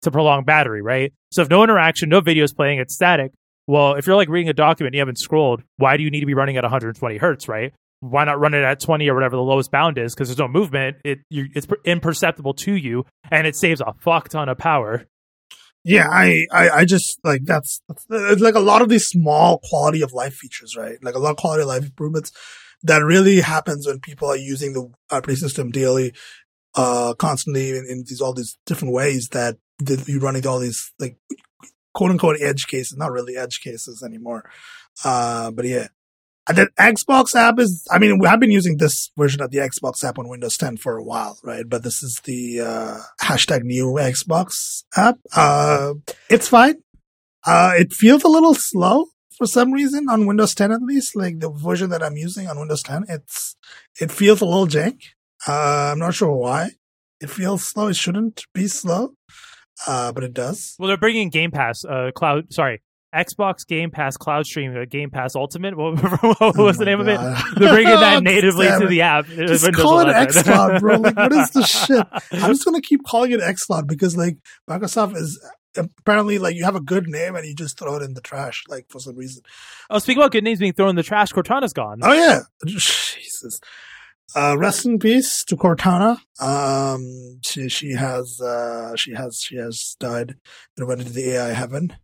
[0.03, 1.12] to prolong battery, right?
[1.33, 3.33] So if no interaction, no video is playing, it's static.
[3.67, 6.21] Well, if you're like reading a document and you haven't scrolled, why do you need
[6.21, 7.73] to be running at 120 hertz, right?
[8.01, 10.14] Why not run it at 20 or whatever the lowest bound is?
[10.14, 10.99] Because there's no movement.
[11.05, 15.07] It it's imperceptible to you, and it saves a fuck ton of power.
[15.88, 16.09] Yeah.
[16.11, 20.03] I I, I just like that's, that's it's like a lot of these small quality
[20.03, 20.98] of life features, right?
[21.03, 22.33] Like a lot of quality of life improvements
[22.83, 26.12] that really happens when people are using the operating system daily,
[26.74, 29.57] uh, constantly in, in these all these different ways that,
[30.07, 31.16] you run into all these like
[31.94, 34.44] quote unquote edge cases, not really edge cases anymore.
[35.05, 35.88] Uh, but yeah.
[36.54, 40.02] Then Xbox app is, I mean, we have been using this version of the Xbox
[40.02, 41.68] app on Windows 10 for a while, right?
[41.68, 45.18] But this is the, uh, hashtag new Xbox app.
[45.34, 45.94] Uh,
[46.30, 46.76] it's fine.
[47.46, 49.06] Uh, it feels a little slow
[49.37, 51.14] for some reason on Windows 10 at least.
[51.14, 53.56] Like the version that I'm using on Windows 10, it's,
[54.00, 55.02] it feels a little jank.
[55.46, 56.70] Uh, I'm not sure why.
[57.20, 57.88] It feels slow.
[57.88, 59.14] It shouldn't be slow.
[59.87, 60.74] Uh, but it does.
[60.78, 62.52] Well, they're bringing Game Pass, uh, cloud.
[62.52, 62.82] Sorry,
[63.14, 65.77] Xbox Game Pass Cloud Stream, uh, Game Pass Ultimate.
[65.77, 66.01] What,
[66.40, 67.18] what was Oh the name of it?
[67.57, 69.27] They're bringing that natively to the app.
[69.27, 70.27] Just Windows call it 11.
[70.29, 70.97] xCloud, bro.
[70.97, 72.07] Like, what is this shit?
[72.33, 74.37] I'm just gonna keep calling it xCloud because, like,
[74.68, 75.40] Microsoft is
[75.77, 78.64] apparently like you have a good name and you just throw it in the trash,
[78.68, 79.42] like for some reason.
[79.90, 82.01] oh, speaking about good names being thrown in the trash, Cortana's gone.
[82.03, 83.61] Oh yeah, Jesus.
[84.37, 86.18] Uh, rest in peace to Cortana.
[86.40, 90.35] Um, she she has uh she has she has died
[90.77, 91.97] and went into the AI heaven.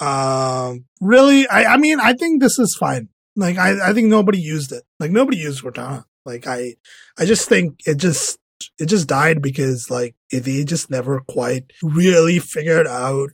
[0.00, 3.08] Um, really, I I mean I think this is fine.
[3.34, 4.84] Like I I think nobody used it.
[5.00, 6.04] Like nobody used Cortana.
[6.24, 6.76] Like I
[7.18, 8.38] I just think it just
[8.78, 13.30] it just died because like they just never quite really figured out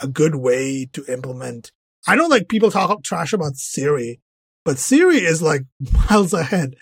[0.00, 1.72] a good way to implement.
[2.06, 4.20] I know like people talk trash about Siri,
[4.64, 5.62] but Siri is like
[6.10, 6.74] miles ahead.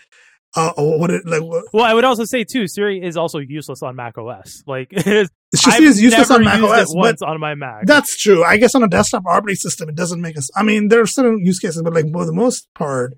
[0.55, 1.41] Uh, oh, what it like?
[1.41, 4.63] What, Well, I would also say too, Siri is also useless on Mac OS.
[4.67, 7.85] Like it is, it's just I've useless never on Mac OS, once on my Mac.
[7.85, 8.43] That's true.
[8.43, 10.49] I guess on a desktop operating system, it doesn't make us.
[10.55, 13.13] I mean, there are certain use cases, but like for the most part,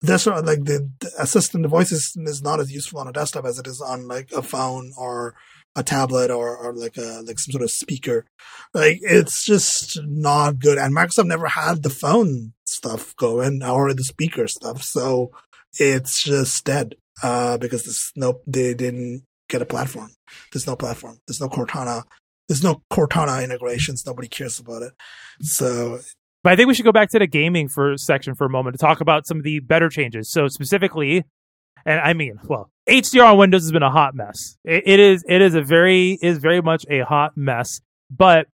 [0.00, 3.12] that's what, like the, the assistant, the voice assistant is not as useful on a
[3.12, 5.34] desktop as it is on like a phone or
[5.76, 8.24] a tablet or, or like a like some sort of speaker.
[8.72, 10.78] Like it's just not good.
[10.78, 15.32] And Microsoft never had the phone stuff going or the speaker stuff, so
[15.78, 16.96] it's just dead.
[17.22, 20.10] Uh, because there's no, they didn't get a platform.
[20.52, 21.18] There's no platform.
[21.26, 22.02] There's no Cortana
[22.48, 24.04] there's no Cortana integrations.
[24.06, 24.92] Nobody cares about it.
[25.40, 26.00] So
[26.42, 28.74] But I think we should go back to the gaming for section for a moment
[28.74, 30.30] to talk about some of the better changes.
[30.30, 31.24] So specifically,
[31.86, 34.56] and I mean, well, HDR on Windows has been a hot mess.
[34.64, 37.80] It, it is it is a very is very much a hot mess.
[38.10, 38.48] But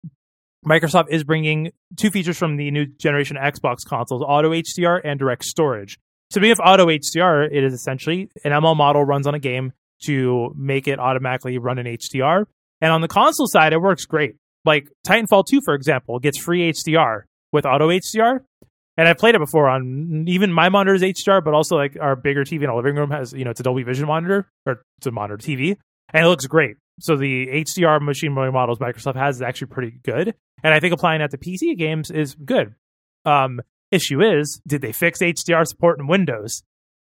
[0.67, 5.45] Microsoft is bringing two features from the new generation Xbox consoles: Auto HDR and Direct
[5.45, 5.99] Storage.
[6.35, 9.73] So being of Auto HDR, it is essentially an ML model runs on a game
[10.03, 12.47] to make it automatically run in HDR.
[12.81, 14.35] And on the console side, it works great.
[14.65, 18.41] Like Titanfall 2, for example, gets free HDR with auto HDR.
[18.97, 22.17] And I've played it before on even my monitor is HDR, but also like our
[22.17, 24.83] bigger TV in our living room has, you know, it's a Dolby Vision monitor or
[24.99, 25.77] it's a monitor TV
[26.13, 26.79] and it looks great.
[26.99, 30.35] So the HDR machine learning models Microsoft has is actually pretty good.
[30.65, 32.75] And I think applying that to PC games is good.
[33.25, 33.61] Um,
[33.95, 36.63] issue is, did they fix HDR support in Windows?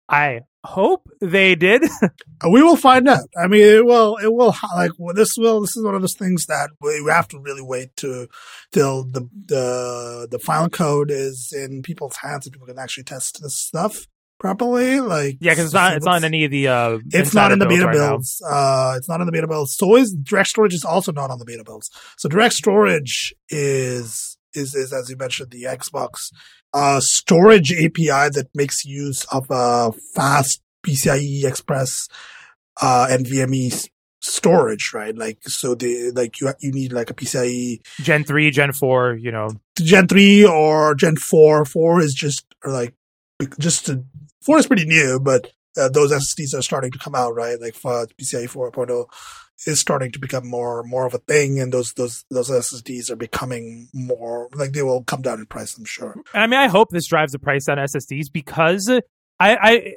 [0.09, 1.83] I hope they did.
[2.51, 3.27] we will find out.
[3.41, 6.15] I mean, it will, it will, like, well, this will, this is one of those
[6.15, 8.27] things that we have to really wait to,
[8.71, 13.39] till the, the, the final code is in people's hands and people can actually test
[13.41, 14.05] this stuff
[14.39, 14.99] properly.
[14.99, 17.59] Like, yeah, because it's not, it's not in any of the, uh, it's not in
[17.59, 18.41] the beta right builds.
[18.45, 19.75] Uh, it's not in the beta builds.
[19.75, 21.89] So is direct storage is also not on the beta builds.
[22.17, 26.29] So direct storage is, is, is as you mentioned, the Xbox
[26.73, 32.07] uh, storage API that makes use of a fast PCIe Express
[32.81, 33.89] uh, NVMe s-
[34.21, 35.15] storage, right?
[35.15, 39.31] Like so, the like you you need like a PCIe Gen 3, Gen 4, you
[39.31, 39.49] know.
[39.77, 41.65] Gen three or Gen four.
[41.65, 42.93] Four is just or like
[43.59, 44.03] just a,
[44.41, 47.59] four is pretty new, but uh, those SSDs are starting to come out, right?
[47.59, 49.05] Like for PCIe 4.0
[49.65, 53.15] is starting to become more more of a thing, and those those those SSDs are
[53.15, 55.77] becoming more like they will come down in price.
[55.77, 56.15] I'm sure.
[56.33, 59.01] I mean, I hope this drives the price down SSDs because I,
[59.39, 59.93] I,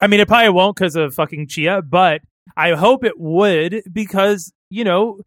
[0.00, 2.22] I mean, it probably won't because of fucking Chia, but
[2.56, 5.20] I hope it would because you know,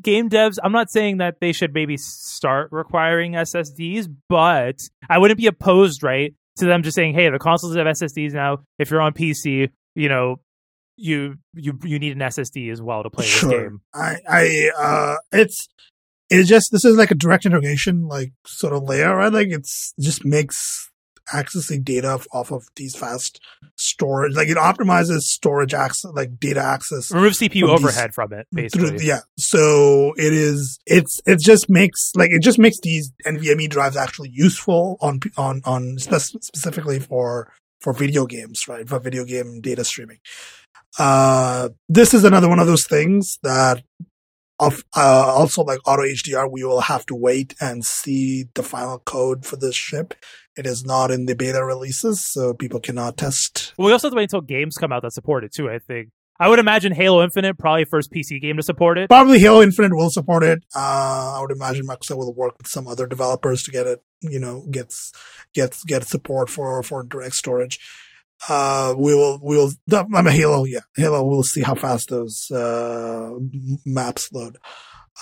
[0.00, 0.58] game devs.
[0.62, 6.02] I'm not saying that they should maybe start requiring SSDs, but I wouldn't be opposed,
[6.02, 8.58] right, to them just saying, hey, the consoles have SSDs now.
[8.78, 10.40] If you're on PC, you know.
[11.00, 13.50] You you you need an SSD as well to play sure.
[13.50, 13.82] this game.
[13.94, 15.68] I I uh, it's
[16.28, 19.32] it's just this is like a direct integration like sort of layer, right?
[19.32, 20.90] Like it's just makes
[21.32, 23.40] accessing data off of these fast
[23.76, 28.32] storage like it optimizes storage access like data access Remove CPU From these- overhead from
[28.32, 28.88] it, basically.
[28.90, 33.68] through, yeah so it is it's it just makes like it just makes these nvme
[33.68, 39.24] drives actually useful on on on spec- specifically for for video games right for video
[39.24, 40.18] game data streaming
[40.98, 43.82] uh this is another one of those things that
[44.60, 48.98] of uh, also like auto HDR, we will have to wait and see the final
[48.98, 50.14] code for this ship.
[50.56, 53.74] It is not in the beta releases, so people cannot test.
[53.78, 55.70] Well, we also have to wait until games come out that support it too.
[55.70, 56.10] I think.
[56.40, 59.08] I would imagine Halo Infinite probably first PC game to support it.
[59.08, 60.64] Probably Halo Infinite will support it.
[60.74, 64.02] Uh, I would imagine Microsoft will work with some other developers to get it.
[64.20, 65.12] You know, gets
[65.52, 67.80] gets get support for for direct storage.
[68.48, 69.72] Uh, we will we will.
[69.92, 70.64] I'm a Halo.
[70.64, 71.24] Yeah, Halo.
[71.24, 73.30] We'll see how fast those uh
[73.86, 74.58] maps load.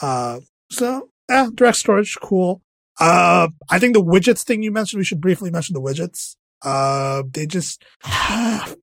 [0.03, 2.63] Uh, so yeah, direct storage, cool.
[2.99, 6.37] Uh, I think the widgets thing you mentioned, we should briefly mention the widgets.
[6.63, 8.75] Uh, they just, I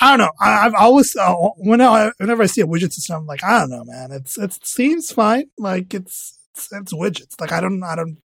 [0.00, 0.30] don't know.
[0.40, 3.60] I, I've always, uh, when I, whenever I see a widget system, I'm like, I
[3.60, 4.10] don't know, man.
[4.12, 5.50] It's, it seems fine.
[5.58, 7.40] Like it's, it's, it's widgets.
[7.40, 8.18] Like I don't, I don't,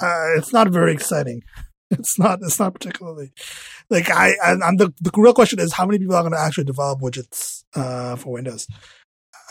[0.00, 1.42] uh, it's not very exciting.
[1.90, 3.32] It's not, it's not particularly
[3.90, 6.64] like I, I'm the, the real question is how many people are going to actually
[6.64, 8.66] develop widgets, uh, for Windows?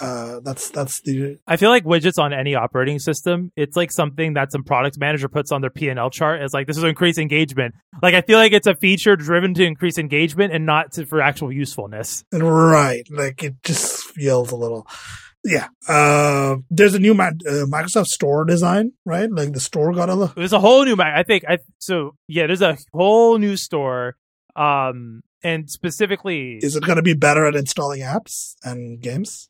[0.02, 4.34] Uh, that's, that's the, I feel like widgets on any operating system, it's like something
[4.34, 6.90] that some product manager puts on their P and L chart as like this will
[6.90, 7.74] increase engagement.
[8.02, 11.22] Like I feel like it's a feature driven to increase engagement and not to, for
[11.22, 12.26] actual usefulness.
[12.34, 13.08] Right.
[13.10, 14.86] Like it just feels a little.
[15.46, 15.68] Yeah.
[15.88, 19.32] Uh, there's a new Ma- uh, Microsoft Store design, right?
[19.32, 20.34] Like the store got a.
[20.36, 21.16] There's a whole new Mac.
[21.16, 22.48] I think I so yeah.
[22.48, 24.16] There's a whole new store,
[24.56, 29.48] um, and specifically Is it going to be better at installing apps and games?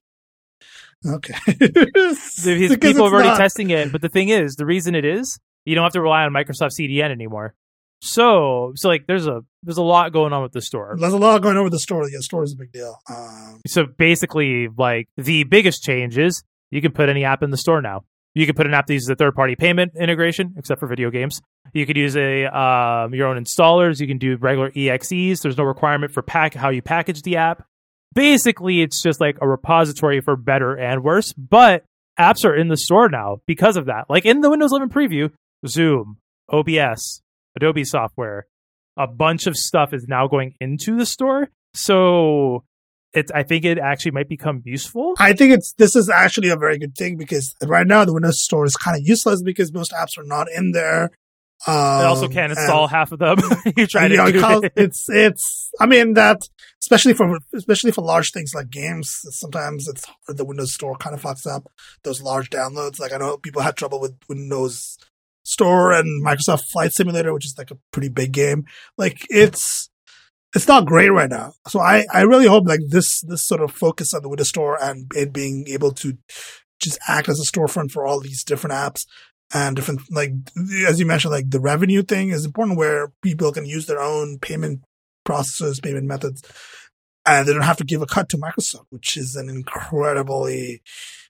[1.08, 1.36] Okay.
[1.48, 3.38] People are already not.
[3.38, 6.24] testing it, but the thing is, the reason it is, you don't have to rely
[6.24, 7.54] on Microsoft CDN anymore.
[8.02, 10.96] So, so like, there's a there's a lot going on with the store.
[11.00, 12.08] There's a lot going on with the store.
[12.10, 13.00] Yeah, store is a big deal.
[13.10, 17.58] Um, So basically, like the biggest change is you can put any app in the
[17.58, 18.04] store now.
[18.36, 21.10] You can put an app that uses a third party payment integration, except for video
[21.10, 21.42] games.
[21.74, 24.00] You could use a um, your own installers.
[24.02, 25.42] You can do regular EXEs.
[25.42, 27.66] There's no requirement for pack how you package the app.
[28.14, 31.34] Basically, it's just like a repository for better and worse.
[31.34, 31.84] But
[32.20, 34.06] apps are in the store now because of that.
[34.10, 35.32] Like in the Windows 11 preview,
[35.66, 36.18] Zoom,
[36.50, 37.22] OBS,
[37.56, 38.48] Adobe software,
[38.98, 41.50] a bunch of stuff is now going into the store.
[41.74, 42.64] So
[43.14, 45.16] it's I think it actually might become useful.
[45.20, 48.44] I think it's this is actually a very good thing because right now the Windows
[48.44, 51.12] Store is kind of useless because most apps are not in there.
[51.68, 53.38] Um, It also can't install half of them.
[53.78, 54.74] you try to know, do it it.
[54.76, 56.42] it's it's I mean that
[56.82, 61.22] especially for especially for large things like games sometimes it's the Windows Store kind of
[61.22, 61.72] fucks up
[62.04, 64.98] those large downloads like I know people had trouble with Windows
[65.46, 68.66] Store and Microsoft Flight Simulator which is like a pretty big game.
[68.98, 69.90] Like it's
[70.56, 71.54] it's not great right now.
[71.68, 74.82] So I I really hope like this this sort of focus on the Windows Store
[74.82, 76.18] and it being able to
[76.80, 79.06] just act as a storefront for all these different apps
[79.54, 80.32] and different like
[80.88, 84.40] as you mentioned like the revenue thing is important where people can use their own
[84.40, 84.82] payment
[85.24, 86.42] processes payment methods
[87.26, 90.82] and they don't have to give a cut to microsoft which is an incredibly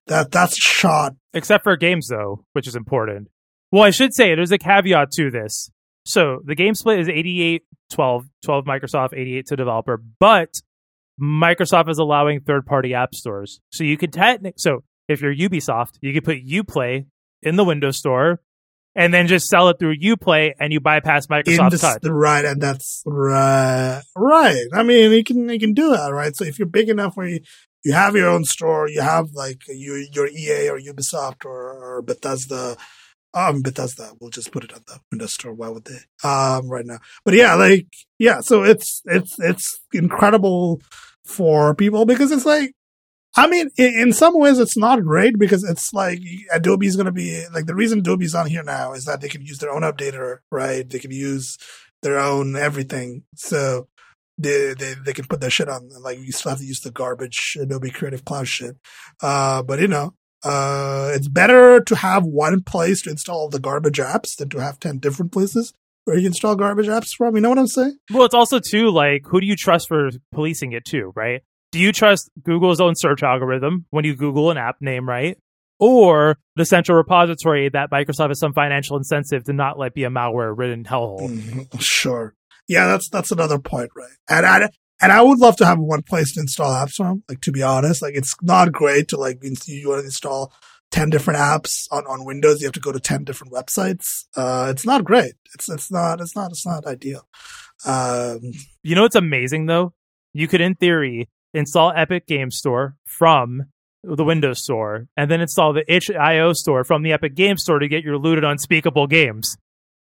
[0.08, 1.16] that that's shot.
[1.34, 3.30] Except for games though, which is important.
[3.72, 5.70] Well, I should say there's a caveat to this.
[6.06, 10.50] So the game split is 88 12, 12 Microsoft, 88 to developer, but
[11.22, 13.60] Microsoft is allowing third party app stores.
[13.72, 17.06] So you can technic so if you're Ubisoft, you can put Uplay
[17.42, 18.42] in the Windows Store
[18.96, 23.04] and then just sell it through Uplay and you bypass Microsoft the right and that's
[23.06, 26.90] right right i mean you can you can do that right so if you're big
[26.90, 27.40] enough where you,
[27.84, 32.02] you have your own store you have like your your ea or ubisoft or, or
[32.02, 32.78] bethesda
[33.36, 36.86] um bethesda we'll just put it on the windows store why would they um right
[36.86, 40.82] now but yeah like yeah so it's it's it's incredible
[41.26, 42.74] for people because it's like
[43.38, 46.20] I mean, in, in some ways, it's not great because it's like
[46.54, 49.42] Adobe's going to be like the reason Adobe's on here now is that they can
[49.42, 50.90] use their own updater, right?
[50.90, 51.58] They can use
[52.02, 53.24] their own everything.
[53.36, 53.88] So
[54.38, 55.90] they, they, they can put their shit on.
[56.02, 58.78] Like you still have to use the garbage Adobe Creative Cloud shit.
[59.22, 60.14] Uh, but you know,
[60.46, 64.80] uh, it's better to have one place to install the garbage apps than to have
[64.80, 65.74] 10 different places
[66.06, 67.36] where you install garbage apps from.
[67.36, 67.98] You know what I'm saying?
[68.12, 71.42] Well, it's also too like who do you trust for policing it too, right?
[71.72, 75.38] Do you trust Google's own search algorithm when you Google an app name, right?
[75.80, 80.10] Or the central repository that Microsoft has some financial incentive to not let be a
[80.10, 81.28] malware ridden hellhole.
[81.30, 82.34] Mhm, Sure.
[82.68, 84.10] Yeah, that's that's another point, right?
[84.30, 84.70] And I
[85.06, 87.22] and I would love to have one place to install apps from.
[87.30, 90.52] Like to be honest, like it's not great to like you want to install
[90.90, 92.60] ten different apps on, on Windows.
[92.60, 94.24] You have to go to ten different websites.
[94.36, 95.34] Uh, it's not great.
[95.54, 97.28] It's it's not it's not it's not ideal.
[97.86, 98.40] Um,
[98.82, 99.94] You know what's amazing though?
[100.34, 103.68] You could, in theory, install Epic Game Store from
[104.04, 107.88] the Windows Store, and then install the itch.io store from the Epic Game Store to
[107.88, 109.56] get your looted unspeakable games.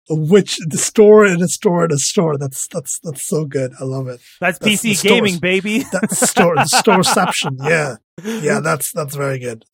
[0.08, 2.36] Which the store in a store in a store.
[2.38, 3.72] That's that's that's so good.
[3.80, 4.20] I love it.
[4.40, 5.84] That's, That's PC gaming, baby.
[5.92, 7.58] That's store the storeception.
[7.62, 7.96] Yeah.
[8.24, 9.64] yeah, that's that's very good.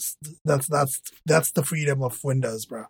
[0.44, 2.84] That's that's that's the freedom of Windows, bro.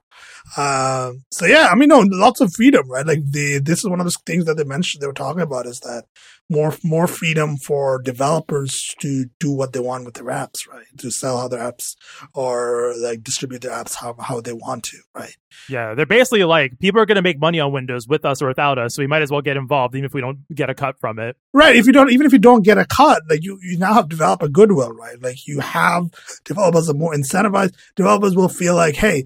[0.57, 3.07] Um, so yeah, I mean, no, lots of freedom, right?
[3.07, 5.03] Like the this is one of the things that they mentioned.
[5.03, 6.05] They were talking about is that
[6.49, 10.87] more more freedom for developers to do what they want with their apps, right?
[10.99, 11.97] To sell other apps
[12.35, 15.37] or like distribute their apps how how they want to, right?
[15.69, 18.49] Yeah, they're basically like people are going to make money on Windows with us or
[18.49, 20.75] without us, so we might as well get involved, even if we don't get a
[20.75, 21.37] cut from it.
[21.53, 21.77] Right.
[21.77, 24.09] If you don't, even if you don't get a cut, like you, you now have
[24.09, 25.21] developer goodwill, right?
[25.21, 26.11] Like you have
[26.45, 27.75] developers are more incentivized.
[27.97, 29.25] Developers will feel like, hey,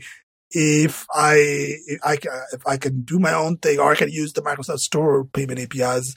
[0.50, 2.18] if I, I,
[2.52, 5.58] if I can do my own thing or I can use the Microsoft Store payment
[5.58, 6.14] APIs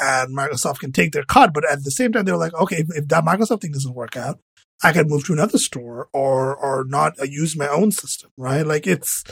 [0.00, 1.52] and Microsoft can take their cut.
[1.54, 4.16] But at the same time, they're like, okay, if, if that Microsoft thing doesn't work
[4.16, 4.40] out,
[4.82, 8.66] I can move to another store or, or not uh, use my own system, right?
[8.66, 9.24] Like it's,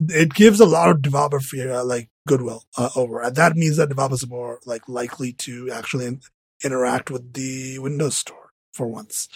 [0.00, 3.76] it gives a lot of developer fear, uh, like goodwill uh, over, and that means
[3.76, 6.20] that developers are more like likely to actually in-
[6.62, 8.43] interact with the Windows Store
[8.74, 9.28] for once,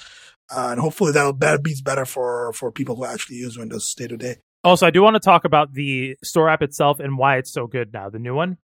[0.55, 4.07] uh, and hopefully that'll that be better for for people who actually use Windows day
[4.07, 4.37] to day.
[4.65, 7.67] Also, I do want to talk about the store app itself and why it's so
[7.67, 8.59] good now, the new one.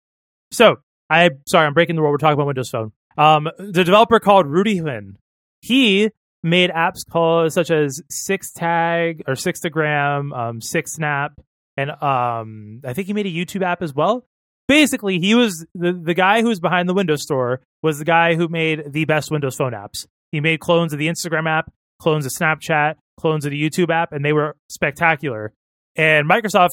[0.52, 0.76] So,
[1.08, 2.12] I sorry, I'm breaking the rule.
[2.12, 2.92] We're talking about Windows Phone.
[3.18, 5.16] Um, the developer called Rudy Huynh,
[5.60, 6.10] he
[6.42, 11.32] made apps called such as Six Tag or Sixtagram, um, Six Snap,
[11.76, 14.24] and um, I think he made a YouTube app as well.
[14.68, 18.48] Basically, he was the the guy who's behind the Windows Store was the guy who
[18.48, 20.06] made the best Windows Phone apps.
[20.32, 24.12] He made clones of the Instagram app, clones of Snapchat, clones of the YouTube app,
[24.12, 25.52] and they were spectacular.
[25.96, 26.70] and Microsoft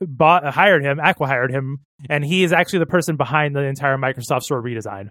[0.00, 4.42] bought hired him, acqui-hired him, and he is actually the person behind the entire Microsoft
[4.42, 5.10] Store redesign.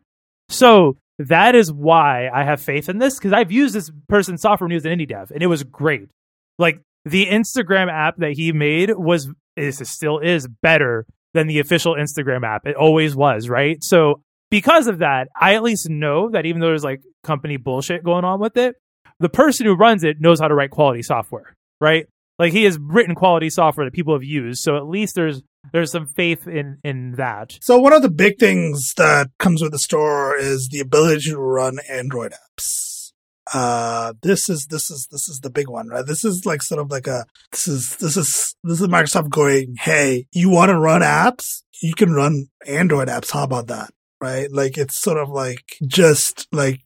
[0.50, 4.68] So that is why I have faith in this because I've used this person's software
[4.68, 6.10] news and indie dev, and it was great.
[6.58, 11.96] Like the Instagram app that he made was is still is better than the official
[11.96, 12.66] Instagram app.
[12.66, 13.84] It always was, right?
[13.84, 18.04] So because of that, I at least know that even though there's like company bullshit
[18.04, 18.76] going on with it,
[19.20, 22.08] the person who runs it knows how to write quality software, right?
[22.38, 24.62] Like he has written quality software that people have used.
[24.62, 25.42] So at least there's
[25.74, 27.58] there's some faith in in that.
[27.62, 31.38] So one of the big things that comes with the store is the ability to
[31.38, 33.12] run Android apps.
[33.54, 36.06] Uh, this is this is this is the big one, right?
[36.06, 39.76] This is like sort of like a this is this is this is Microsoft going,
[39.80, 41.64] hey, you want to run apps?
[41.82, 43.32] You can run Android apps.
[43.32, 43.92] How about that?
[44.22, 44.52] Right?
[44.52, 46.82] Like it's sort of like just like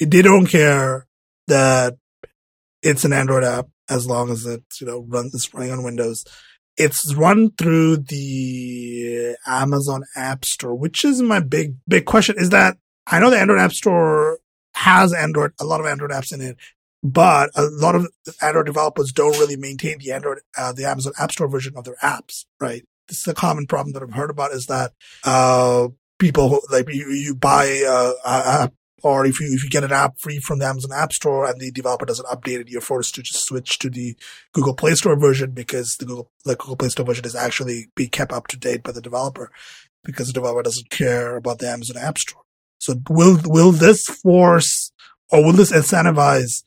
[0.00, 1.06] they don't care
[1.48, 1.96] that
[2.82, 6.24] it's an Android app as long as it you know runs it's running on Windows.
[6.76, 12.36] It's run through the Amazon App Store, which is my big big question.
[12.38, 12.76] Is that
[13.06, 14.38] I know the Android App Store
[14.74, 16.56] has Android a lot of Android apps in it,
[17.02, 18.06] but a lot of
[18.42, 21.96] Android developers don't really maintain the Android uh, the Amazon App Store version of their
[22.02, 22.44] apps.
[22.60, 22.84] Right.
[23.08, 24.92] This is a common problem that I've heard about is that
[25.24, 25.88] uh,
[26.18, 30.18] people like you, you buy uh, a, or if you if you get an app
[30.18, 33.22] free from the Amazon App Store and the developer doesn't update it, you're forced to
[33.22, 34.16] just switch to the
[34.52, 38.10] Google Play Store version because the Google the Google Play Store version is actually being
[38.10, 39.50] kept up to date by the developer
[40.04, 42.42] because the developer doesn't care about the Amazon App Store.
[42.78, 44.92] So will will this force
[45.30, 46.64] or will this incentivize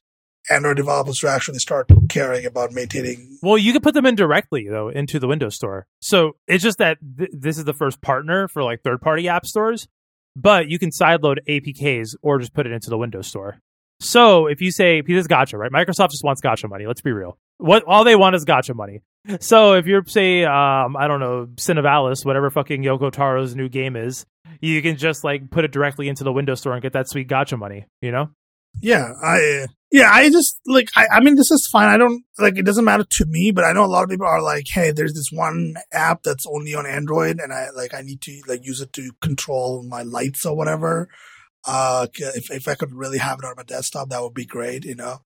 [0.50, 3.38] Android developers to actually start caring about maintaining.
[3.42, 5.88] Well, you can put them in directly though into the Windows Store.
[6.02, 9.46] So it's just that th- this is the first partner for like third party app
[9.46, 9.88] stores
[10.36, 13.60] but you can sideload APKs or just put it into the Windows Store.
[14.02, 15.72] So if you say, because gacha, right?
[15.72, 16.88] Microsoft just wants gacha money.
[16.88, 17.38] Let's be real.
[17.58, 19.02] What all they want is gacha money.
[19.42, 23.98] So if you're say, um, I don't know, SINoALICE, whatever fucking Yoko Taro's new game
[23.98, 24.26] is,
[24.62, 27.28] you can just like put it directly into the Windows Store and get that sweet
[27.28, 27.86] gacha money.
[28.02, 28.30] You know?
[28.80, 31.88] Yeah, I yeah, I just like I, I mean this is fine.
[31.90, 34.28] I don't like it doesn't matter to me, but I know a lot of people
[34.28, 38.02] are like, hey, there's this one app that's only on Android and I like I
[38.02, 41.10] need to like use it to control my lights or whatever.
[41.68, 44.86] Uh if if I could really have it on my desktop, that would be great,
[44.86, 45.20] you know.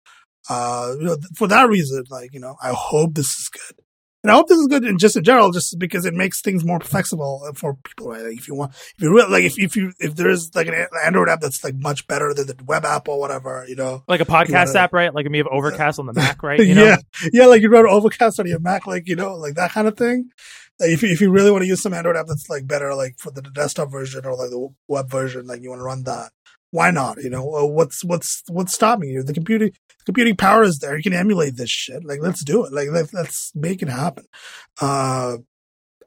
[0.49, 3.83] Uh you know, for that reason, like, you know, I hope this is good.
[4.23, 6.63] And I hope this is good in just in general, just because it makes things
[6.63, 8.23] more flexible for people, right?
[8.23, 10.67] Like if you want, if you really, like, if, if you, if there is like
[10.67, 14.03] an Android app that's like much better than the web app or whatever, you know,
[14.07, 15.13] like a podcast wanna, app, right?
[15.13, 16.59] Like we have Overcast on the Mac, right?
[16.59, 16.83] You know?
[16.83, 16.97] yeah.
[17.33, 17.45] Yeah.
[17.47, 20.29] Like you run Overcast on your Mac, like, you know, like that kind of thing.
[20.79, 22.93] Like if you, if you really want to use some Android app that's like better,
[22.93, 26.03] like for the desktop version or like the web version, like you want to run
[26.03, 26.31] that
[26.71, 27.21] why not?
[27.21, 29.23] You know, what's what's what's stopping you?
[29.23, 30.97] The computing the computing power is there.
[30.97, 32.03] You can emulate this shit.
[32.03, 32.73] Like, let's do it.
[32.73, 34.25] Like, let, us make it happen.
[34.81, 35.37] Uh,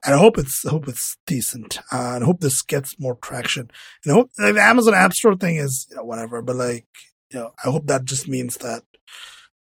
[0.04, 1.78] and I hope it's I hope it's decent.
[1.92, 3.70] Uh, and I hope this gets more traction.
[4.06, 6.86] I hope like, the Amazon App Store thing is you know, whatever, but like
[7.30, 8.82] you know, I hope that just means that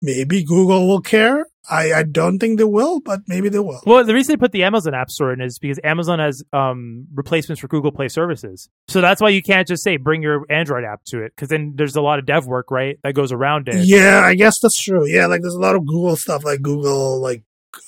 [0.03, 3.81] maybe Google will care I, I don't think they will, but maybe they will.
[3.85, 7.07] Well, the reason they put the Amazon App Store in is because Amazon has um,
[7.13, 8.69] replacements for Google Play services.
[8.89, 11.73] So that's why you can't just say bring your Android app to it because then
[11.75, 13.85] there's a lot of dev work, right, that goes around it.
[13.87, 15.07] Yeah, I guess that's true.
[15.07, 17.43] Yeah, like there's a lot of Google stuff, like Google, like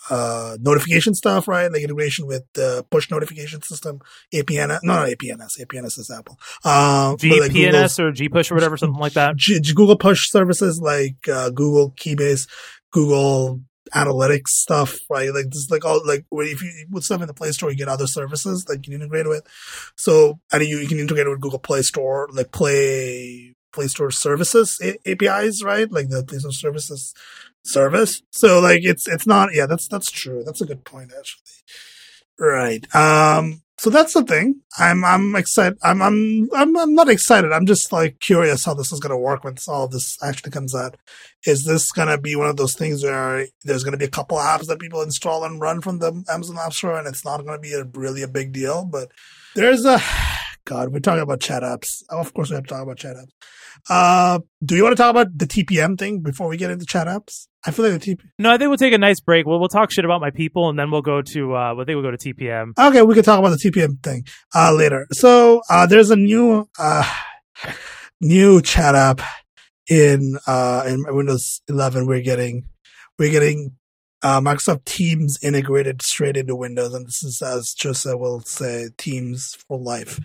[0.10, 1.72] uh, notification stuff, right?
[1.72, 4.00] Like integration with the push notification system,
[4.34, 6.40] APN, no, not APNS, APNS is Apple.
[6.64, 9.36] Uh, GPNS like or GPush or whatever, something like that.
[9.36, 12.48] G- Google push services like uh, Google Firebase,
[12.92, 13.62] Google
[13.94, 15.34] Analytics stuff, right?
[15.34, 17.88] Like this, like all like if you put stuff in the Play Store, you get
[17.88, 19.46] other services that you can integrate with.
[19.96, 24.82] So and you, you can integrate with Google Play Store, like Play Play Store services
[25.06, 25.92] APIs, right?
[25.92, 27.14] Like the Play Store services
[27.66, 28.22] service.
[28.32, 30.44] So like it's it's not yeah, that's that's true.
[30.46, 31.42] That's a good point actually.
[32.40, 32.96] Right.
[32.96, 34.62] Um so that's the thing.
[34.80, 35.78] I'm I'm excited.
[35.84, 37.52] I'm I'm I'm I'm not excited.
[37.52, 40.74] I'm just like curious how this is going to work when all this actually comes
[40.74, 40.96] out.
[41.46, 44.10] Is this going to be one of those things where there's going to be a
[44.10, 47.46] couple apps that people install and run from the Amazon App Store, and it's not
[47.46, 48.86] going to be a really a big deal?
[48.86, 49.12] But
[49.56, 50.02] there's a
[50.66, 50.92] God.
[50.92, 52.04] We're talking about chat apps.
[52.10, 53.32] Of course, we have to talk about chat apps.
[53.90, 57.08] Uh, do you want to talk about the TPM thing before we get into chat
[57.08, 57.48] apps?
[57.66, 58.30] I feel like the TPM.
[58.40, 59.46] No, I think we'll take a nice break.
[59.46, 61.56] We'll we'll talk shit about my people, and then we'll go to.
[61.56, 62.72] Uh, I think we'll go to TPM.
[62.78, 65.08] Okay, we can talk about the TPM thing uh, later.
[65.12, 67.10] So uh, there's a new uh,
[68.22, 69.22] new chat app
[69.90, 72.08] in uh, in Windows 11.
[72.08, 72.68] We're getting
[73.20, 73.74] we're getting
[74.26, 79.56] uh, Microsoft Teams integrated straight into Windows, and this is as Joseph will say, Teams
[79.68, 80.20] for life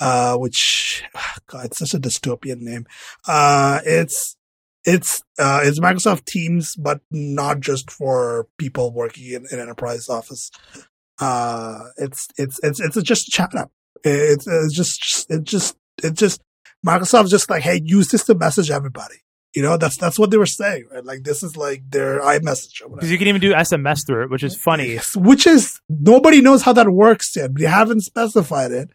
[0.00, 1.04] uh, which
[1.46, 2.86] God, it's such a dystopian name.
[3.26, 4.36] Uh, it's
[4.84, 10.50] it's uh, it's Microsoft Teams, but not just for people working in an enterprise office.
[11.18, 13.70] Uh, it's it's it's it's just a chat app.
[14.04, 16.40] It's, it's just it just it just
[16.86, 19.16] Microsoft just like hey use this to message everybody.
[19.56, 21.02] You know that's that's what they were saying, right?
[21.02, 22.96] Like this is like their iMessage or whatever.
[22.96, 24.92] Because you can even do SMS through it, which is funny.
[24.92, 27.54] Yes, which is nobody knows how that works yet.
[27.54, 28.90] They haven't specified it.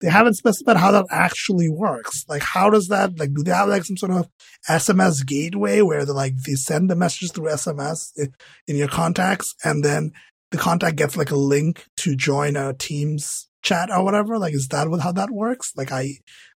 [0.00, 2.24] They haven't specified how that actually works.
[2.28, 4.28] Like, how does that, like, do they have like some sort of
[4.68, 8.34] SMS gateway where they like, they send the messages through SMS in,
[8.66, 10.12] in your contacts and then
[10.50, 14.38] the contact gets like a link to join a Teams chat or whatever?
[14.38, 15.72] Like, is that what, how that works?
[15.76, 16.18] Like, I,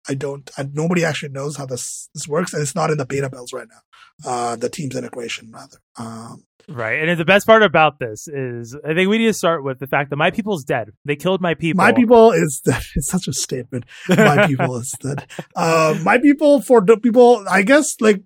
[0.08, 3.06] I don't, I, nobody actually knows how this, this works and it's not in the
[3.06, 4.30] beta builds right now.
[4.30, 5.78] Uh, the Teams integration rather.
[5.98, 7.08] Um, Right.
[7.08, 9.86] And the best part about this is I think we need to start with the
[9.86, 10.90] fact that my people's dead.
[11.04, 11.76] They killed my people.
[11.76, 12.82] My people is dead.
[12.96, 13.84] It's such a statement.
[14.08, 15.26] My people is dead.
[15.54, 18.22] Uh, my people for the people, I guess, like,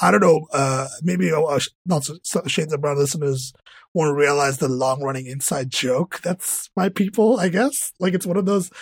[0.00, 3.52] I don't know, uh, maybe uh, not so, Shades of Brown listeners
[3.94, 6.20] won't realize the long running inside joke.
[6.22, 7.92] That's my people, I guess.
[8.00, 8.72] Like, it's one of those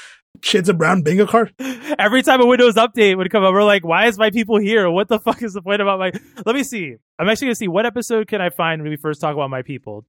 [0.40, 1.54] Shades of Brown bingo card.
[1.98, 4.90] Every time a Windows update would come up, we're like, why is my people here?
[4.90, 6.12] What the fuck is the point about my.
[6.44, 6.96] Let me see.
[7.18, 9.50] I'm actually going to see what episode can I find when we first talk about
[9.50, 10.04] my people.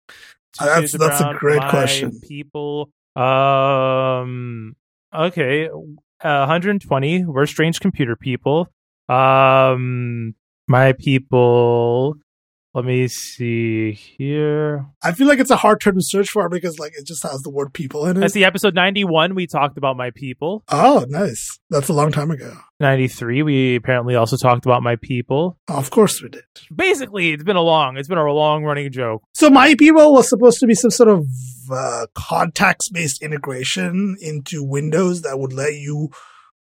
[0.60, 2.20] Uh, that's that's a great question.
[2.22, 2.90] People.
[3.16, 4.76] Um.
[5.14, 5.68] Okay.
[5.68, 7.26] Uh, 120.
[7.26, 8.70] We're strange computer people.
[9.10, 10.36] Um.
[10.68, 12.16] My people.
[12.76, 14.88] Let me see here.
[15.04, 17.42] I feel like it's a hard term to search for because like it just has
[17.44, 18.20] the word people in it.
[18.20, 19.36] That's the episode 91.
[19.36, 20.64] We talked about my people.
[20.70, 21.60] Oh, nice.
[21.70, 22.52] That's a long time ago.
[22.80, 23.44] 93.
[23.44, 25.60] We apparently also talked about my people.
[25.68, 26.44] Of course we did.
[26.76, 29.22] Basically, it's been a long, it's been a long running joke.
[29.36, 31.28] So my people was supposed to be some sort of
[31.72, 36.10] uh, contacts based integration into Windows that would let you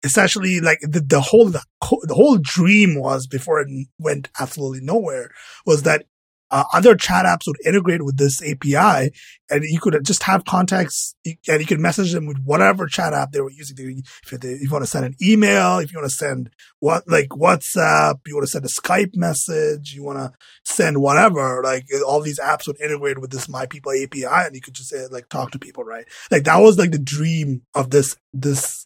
[0.02, 1.62] essentially like the, the whole the,
[2.02, 5.30] the whole dream was before it went absolutely nowhere
[5.64, 6.04] was that
[6.52, 9.10] uh, other chat apps would integrate with this API
[9.50, 13.32] and you could just have contacts and you could message them with whatever chat app
[13.32, 14.02] they were using.
[14.30, 17.08] If, they, if you want to send an email, if you want to send what,
[17.08, 20.32] like WhatsApp, you want to send a Skype message, you want to
[20.64, 24.60] send whatever, like all these apps would integrate with this My People API and you
[24.60, 26.04] could just say, like talk to people, right?
[26.30, 28.84] Like that was like the dream of this, this,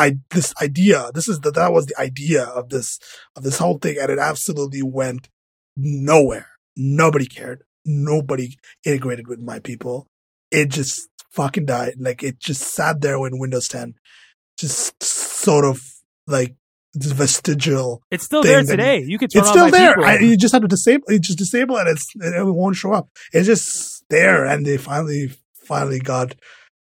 [0.00, 1.10] I this idea.
[1.12, 2.98] This is the that was the idea of this
[3.36, 5.28] of this whole thing, and it absolutely went
[5.76, 6.48] nowhere.
[6.74, 7.64] Nobody cared.
[7.84, 10.06] Nobody integrated with my people.
[10.50, 11.94] It just fucking died.
[11.98, 13.94] Like it just sat there when Windows 10,
[14.58, 15.82] just sort of
[16.26, 16.56] like
[16.94, 18.02] this vestigial.
[18.10, 19.00] It's still there today.
[19.00, 19.28] You, you can.
[19.30, 20.00] it's still there.
[20.00, 21.04] I, you just have to disable.
[21.12, 21.86] You just disable it.
[21.86, 23.10] It's it won't show up.
[23.34, 25.30] It's just there, and they finally
[25.66, 26.34] finally got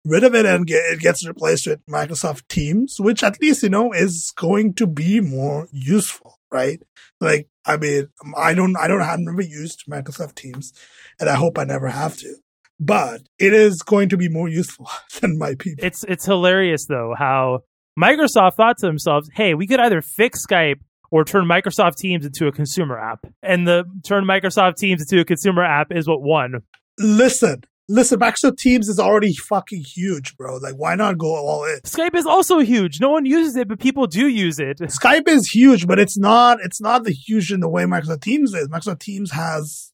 [0.07, 3.69] rid of it and get, it gets replaced with Microsoft Teams, which at least, you
[3.69, 6.81] know, is going to be more useful, right?
[7.21, 10.73] Like, I mean, I don't, I don't, I've never used Microsoft Teams
[11.19, 12.37] and I hope I never have to,
[12.79, 14.89] but it is going to be more useful
[15.21, 15.85] than my people.
[15.85, 17.61] It's, it's hilarious though, how
[17.99, 20.81] Microsoft thought to themselves, Hey, we could either fix Skype
[21.11, 23.27] or turn Microsoft Teams into a consumer app.
[23.43, 26.63] And the turn Microsoft Teams into a consumer app is what won.
[26.99, 30.57] Listen, Listen, Microsoft Teams is already fucking huge, bro.
[30.57, 31.81] Like, why not go all in?
[31.85, 33.01] Skype is also huge.
[33.01, 34.79] No one uses it, but people do use it.
[34.79, 36.59] Skype is huge, but it's not.
[36.65, 38.69] It's not the huge in the way Microsoft Teams is.
[38.69, 39.93] Microsoft Teams has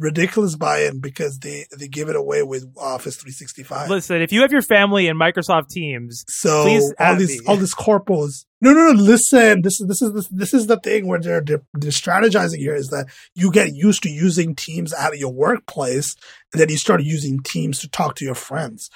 [0.00, 3.90] ridiculous buy-in because they they give it away with Office 365.
[3.90, 6.66] Listen, if you have your family in Microsoft Teams, so
[6.98, 7.46] all these me.
[7.46, 8.46] all these corpos.
[8.60, 9.02] No, no, no.
[9.02, 12.58] Listen, this is this is this, this is the thing where they're, they're, they're strategizing
[12.58, 16.16] here is that you get used to using Teams at your workplace,
[16.52, 18.90] and then you start using Teams to talk to your friends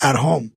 [0.00, 0.52] at home.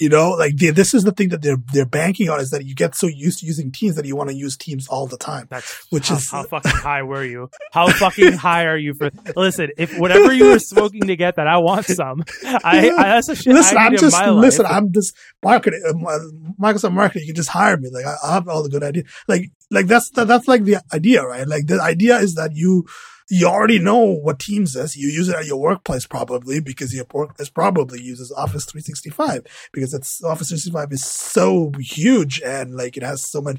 [0.00, 2.64] You know, like they, this is the thing that they're they're banking on is that
[2.64, 5.18] you get so used to using Teams that you want to use Teams all the
[5.18, 5.46] time.
[5.50, 7.50] That's which how, is how fucking high were you?
[7.72, 9.10] How fucking high are you for?
[9.36, 12.24] Listen, if whatever you were smoking to get that, I want some.
[12.42, 13.52] I, I that's a shit.
[13.52, 14.64] Listen, I am just listen.
[14.64, 14.72] Life.
[14.72, 16.18] I'm just marketing, uh,
[16.58, 17.22] Microsoft marketing.
[17.24, 17.90] You can just hire me.
[17.92, 19.06] Like I, I have all the good ideas.
[19.28, 21.46] Like like that's that's like the idea, right?
[21.46, 22.86] Like the idea is that you
[23.30, 24.96] you already know what Teams is.
[24.96, 29.94] You use it at your workplace probably because your workplace probably uses Office 365 because
[29.94, 33.58] it's Office 365 is so huge and like it has so much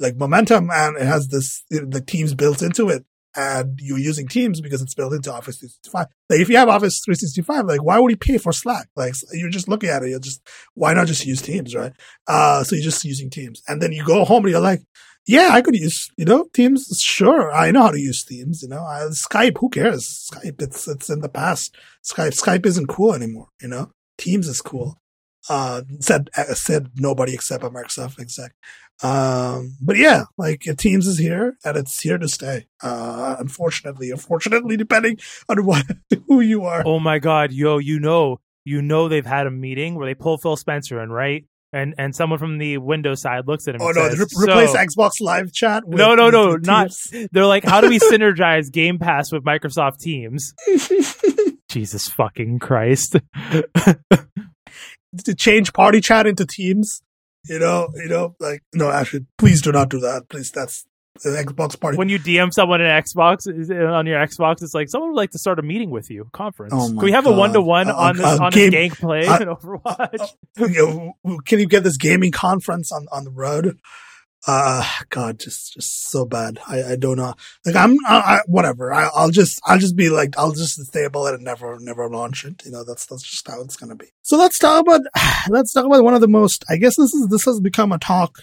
[0.00, 3.04] like momentum and it has this the Teams built into it.
[3.36, 6.06] And you're using Teams because it's built into Office 365.
[6.30, 8.88] Like if you have Office 365, like why would you pay for Slack?
[8.96, 10.40] Like you're just looking at it, you're just
[10.74, 11.92] why not just use Teams, right?
[12.26, 14.82] Uh, so you're just using Teams, and then you go home and you're like,
[15.26, 16.86] yeah, I could use, you know, Teams.
[17.00, 17.52] Sure.
[17.52, 20.30] I know how to use Teams, you know, Skype, who cares?
[20.30, 21.76] Skype, it's, it's in the past.
[22.04, 24.98] Skype, Skype isn't cool anymore, you know, Teams is cool.
[25.48, 28.54] Uh, said, uh, said nobody except a Microsoft exec.
[29.02, 32.66] Um, but yeah, like Teams is here and it's here to stay.
[32.82, 35.18] Uh, unfortunately, unfortunately, depending
[35.48, 35.84] on what
[36.28, 36.82] who you are.
[36.86, 40.38] Oh my god, yo, you know, you know they've had a meeting where they pull
[40.38, 41.44] Phil Spencer in, right?
[41.74, 43.80] And and someone from the Windows side looks at him.
[43.82, 44.08] Oh no!
[44.08, 45.84] says, Re- replace "So- Xbox Live chat.
[45.84, 46.92] With, No, no, no, not.
[47.32, 50.54] They're like, how do we synergize Game Pass with Microsoft Teams?
[51.68, 53.16] Jesus fucking Christ!
[55.24, 57.02] to change party chat into Teams.
[57.48, 60.28] You know, you know, like no, actually, please do not do that.
[60.28, 60.86] Please, that's
[61.22, 61.96] the Xbox party.
[61.96, 65.30] when you DM someone in Xbox is- on your Xbox, it's like someone would like
[65.30, 66.72] to start a meeting with you, conference.
[66.76, 69.26] Oh Can we have a one to one on this on game- this gang play
[69.26, 70.34] uh, in Overwatch?
[70.58, 73.78] you know, can you get this gaming conference on on the road?
[74.46, 76.58] Uh, God, just just so bad.
[76.68, 77.32] I I don't know.
[77.64, 78.92] Like I'm, I, I, whatever.
[78.92, 82.44] I, I'll just I'll just be like I'll just stable it and never never launch
[82.44, 82.60] it.
[82.66, 84.08] You know, that's that's just how it's gonna be.
[84.20, 85.00] So let's talk about
[85.48, 86.62] let's talk about one of the most.
[86.68, 88.40] I guess this is this has become a talk.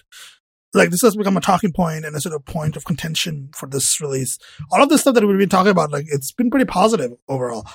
[0.74, 3.68] Like this has become a talking point and a sort of point of contention for
[3.68, 4.38] this release.
[4.72, 7.66] All of this stuff that we've been talking about, like it's been pretty positive overall.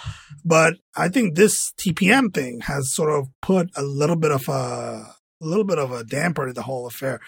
[0.45, 4.53] But I think this TPM thing has sort of put a little bit of a,
[4.53, 7.21] a little bit of a damper to the whole affair.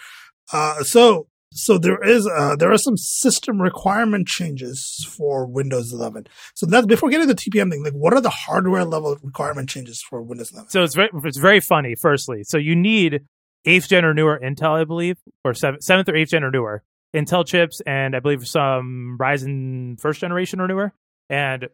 [0.51, 6.27] Uh, so, so there is, uh, there are some system requirement changes for Windows 11.
[6.55, 7.83] So that's before getting the TPM thing.
[7.83, 10.69] Like, what are the hardware level requirement changes for Windows 11?
[10.69, 11.95] So it's very it's very funny.
[11.95, 13.21] Firstly, so you need
[13.65, 16.83] eighth gen or newer Intel, I believe, or seventh, seventh or eighth gen or newer
[17.15, 20.93] Intel chips, and I believe some Ryzen first generation or newer.
[21.29, 21.69] And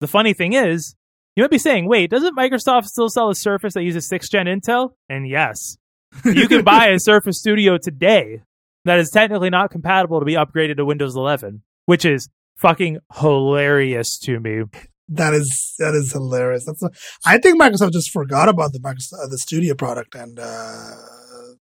[0.00, 0.94] the funny thing is,
[1.36, 4.46] you might be saying, "Wait, doesn't Microsoft still sell a Surface that uses sixth gen
[4.46, 5.76] Intel?" And yes,
[6.24, 8.42] you can buy a Surface Studio today
[8.84, 14.18] that is technically not compatible to be upgraded to Windows 11, which is fucking hilarious
[14.20, 14.62] to me.
[15.08, 16.64] That is that is hilarious.
[16.64, 16.90] That's a,
[17.26, 20.94] I think Microsoft just forgot about the Microsoft, uh, the Studio product, and uh,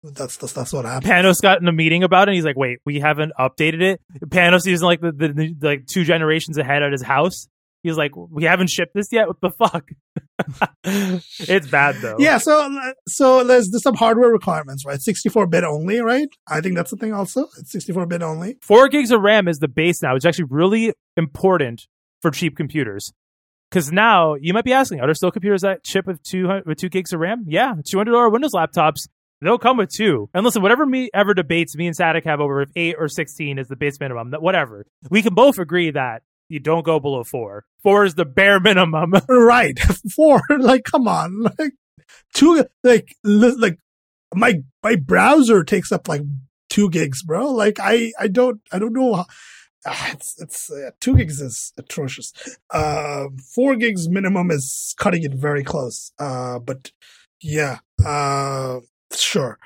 [0.03, 1.13] that's, that's that's what happened.
[1.13, 2.33] Panos got in a meeting about it.
[2.33, 5.87] And he's like, "Wait, we haven't updated it." Panos is like the, the, the like
[5.87, 7.47] two generations ahead at his house.
[7.83, 9.29] He's like, "We haven't shipped this yet.
[9.29, 9.89] What the fuck?"
[10.85, 12.17] it's bad though.
[12.19, 12.69] Yeah, so
[13.07, 15.01] so there's, there's some hardware requirements, right?
[15.01, 16.29] 64 bit only, right?
[16.49, 17.13] I think that's the thing.
[17.13, 18.57] Also, it's 64 bit only.
[18.61, 20.17] four gigs of RAM is the base now.
[20.17, 21.87] It's actually really important
[22.23, 23.13] for cheap computers.
[23.71, 26.79] Because now you might be asking, are there still computers that ship with two with
[26.79, 27.45] two gigs of RAM?
[27.47, 29.09] Yeah, two hundred dollar Windows laptops.
[29.43, 30.31] They'll come with two.
[30.33, 33.59] And listen, whatever me ever debates me and Sadik have over if eight or sixteen
[33.59, 34.87] is the base minimum, whatever.
[35.11, 37.65] We can both agree that you don't go below four.
[37.83, 39.15] Four is the bare minimum.
[39.29, 39.79] Right,
[40.15, 40.43] four.
[40.49, 41.73] Like, come on, like
[42.35, 42.65] two.
[42.85, 43.79] Like, like
[44.35, 46.23] my my browser takes up like
[46.71, 47.51] two gigs, bro.
[47.51, 49.15] Like, I I don't I don't know.
[49.15, 49.27] How,
[49.87, 52.33] ah, it's it's uh, two gigs is atrocious.
[52.71, 56.13] Uh, four gigs minimum is cutting it very close.
[56.19, 56.93] Uh, but
[57.41, 58.79] yeah, uh,
[59.21, 59.59] sure.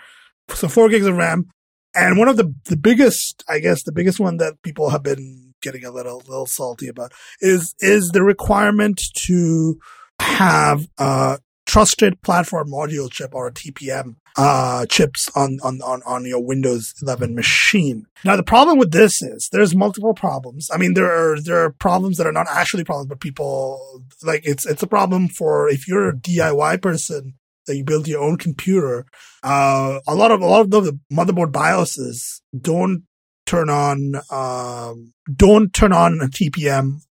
[0.50, 1.50] So four gigs of RAM,
[1.94, 5.54] and one of the the biggest, I guess, the biggest one that people have been
[5.62, 9.78] getting a little little salty about is is the requirement to
[10.20, 16.24] have a trusted platform module chip or a TPM uh, chips on, on, on, on
[16.24, 18.06] your Windows 11 machine.
[18.24, 20.68] Now, the problem with this is there's multiple problems.
[20.72, 24.42] I mean, there are, there are problems that are not actually problems, but people like
[24.46, 27.34] it's, it's a problem for if you're a DIY person
[27.66, 29.06] that you build your own computer.
[29.42, 33.04] Uh, a lot of, a lot of the motherboard BIOSes don't
[33.46, 37.02] turn on, um, don't turn on a TPM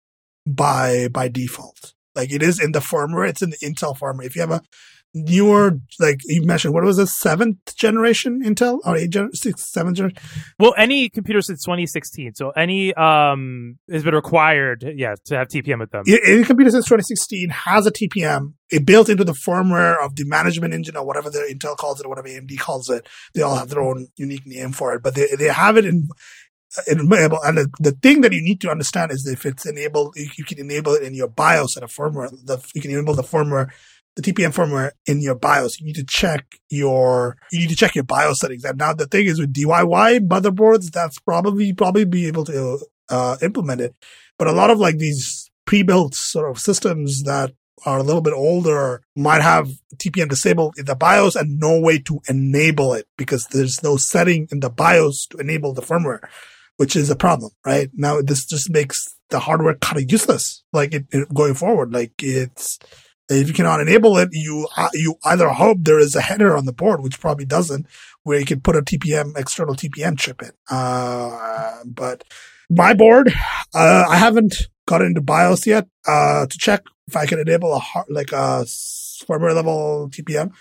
[0.45, 1.93] by, by default.
[2.15, 3.29] Like it is in the firmware.
[3.29, 4.25] It's in the Intel firmware.
[4.25, 4.61] If you have a
[5.15, 9.97] newer, like you mentioned, what was it, seventh generation Intel or eight gen, six, seventh
[9.97, 10.19] generation?
[10.59, 15.79] well, any computer since 2016, so any um has been required, yeah, to have TPM
[15.79, 16.03] with them.
[16.07, 18.53] Any computer since 2016 has a TPM.
[18.69, 22.05] It built into the firmware of the management engine or whatever the Intel calls it
[22.05, 23.07] or whatever AMD calls it.
[23.33, 26.09] They all have their own unique name for it, but they, they have it in,
[26.87, 27.41] enable.
[27.43, 30.43] And the, the thing that you need to understand is if it's enabled, you, you
[30.43, 32.29] can enable it in your BIOS and a firmware.
[32.45, 33.69] The, you can enable the firmware,
[34.15, 35.79] the TPM firmware in your BIOS.
[35.79, 38.63] You need to check your, you need to check your BIOS settings.
[38.63, 43.37] And now the thing is with DIY motherboards, that's probably, probably be able to, uh,
[43.41, 43.95] implement it.
[44.39, 47.53] But a lot of like these pre-built sort of systems that
[47.85, 51.99] are a little bit older might have TPM disabled in the BIOS and no way
[51.99, 56.19] to enable it because there's no setting in the BIOS to enable the firmware,
[56.77, 57.89] which is a problem, right?
[57.93, 61.91] Now this just makes the hardware kind of useless, like it, it- going forward.
[61.93, 62.79] Like it's,
[63.29, 66.65] if you cannot enable it, you, uh, you either hope there is a header on
[66.65, 67.87] the board, which probably doesn't,
[68.23, 70.51] where you can put a TPM, external TPM chip in.
[70.69, 72.23] Uh, but
[72.69, 73.33] my board,
[73.73, 77.79] uh, I haven't got into BIOS yet, uh, to check if I can enable a
[77.79, 80.51] hard, like a firmware level TPM.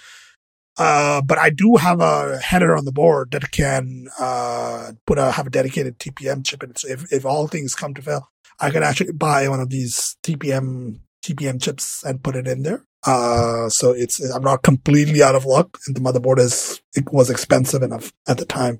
[0.76, 5.30] Uh, but I do have a header on the board that can uh, put a
[5.30, 6.78] have a dedicated TPM chip in it.
[6.78, 10.16] So if if all things come to fail, I can actually buy one of these
[10.24, 12.84] TPM TPM chips and put it in there.
[13.06, 17.28] Uh, so it's, I'm not completely out of luck and the motherboard is, it was
[17.28, 18.78] expensive enough at the time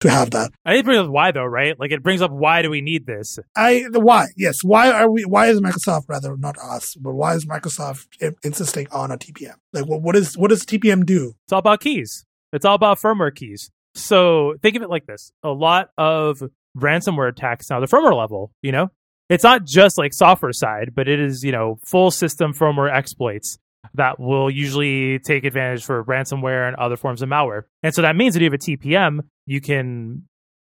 [0.00, 0.50] to have that.
[0.64, 1.78] I think it brings up why though, right?
[1.78, 3.38] Like it brings up why do we need this?
[3.54, 4.58] I, the why, yes.
[4.62, 8.06] Why are we, why is Microsoft rather, not us, but why is Microsoft
[8.42, 9.54] insisting on a TPM?
[9.72, 11.34] Like what, what is, what does TPM do?
[11.44, 12.24] It's all about keys.
[12.52, 13.70] It's all about firmware keys.
[13.94, 15.30] So think of it like this.
[15.44, 16.42] A lot of
[16.76, 18.90] ransomware attacks now, the firmware level, you know,
[19.30, 23.58] it's not just like software side, but it is, you know, full system firmware exploits
[23.94, 27.62] that will usually take advantage for ransomware and other forms of malware.
[27.82, 30.24] And so that means that you have a TPM, you can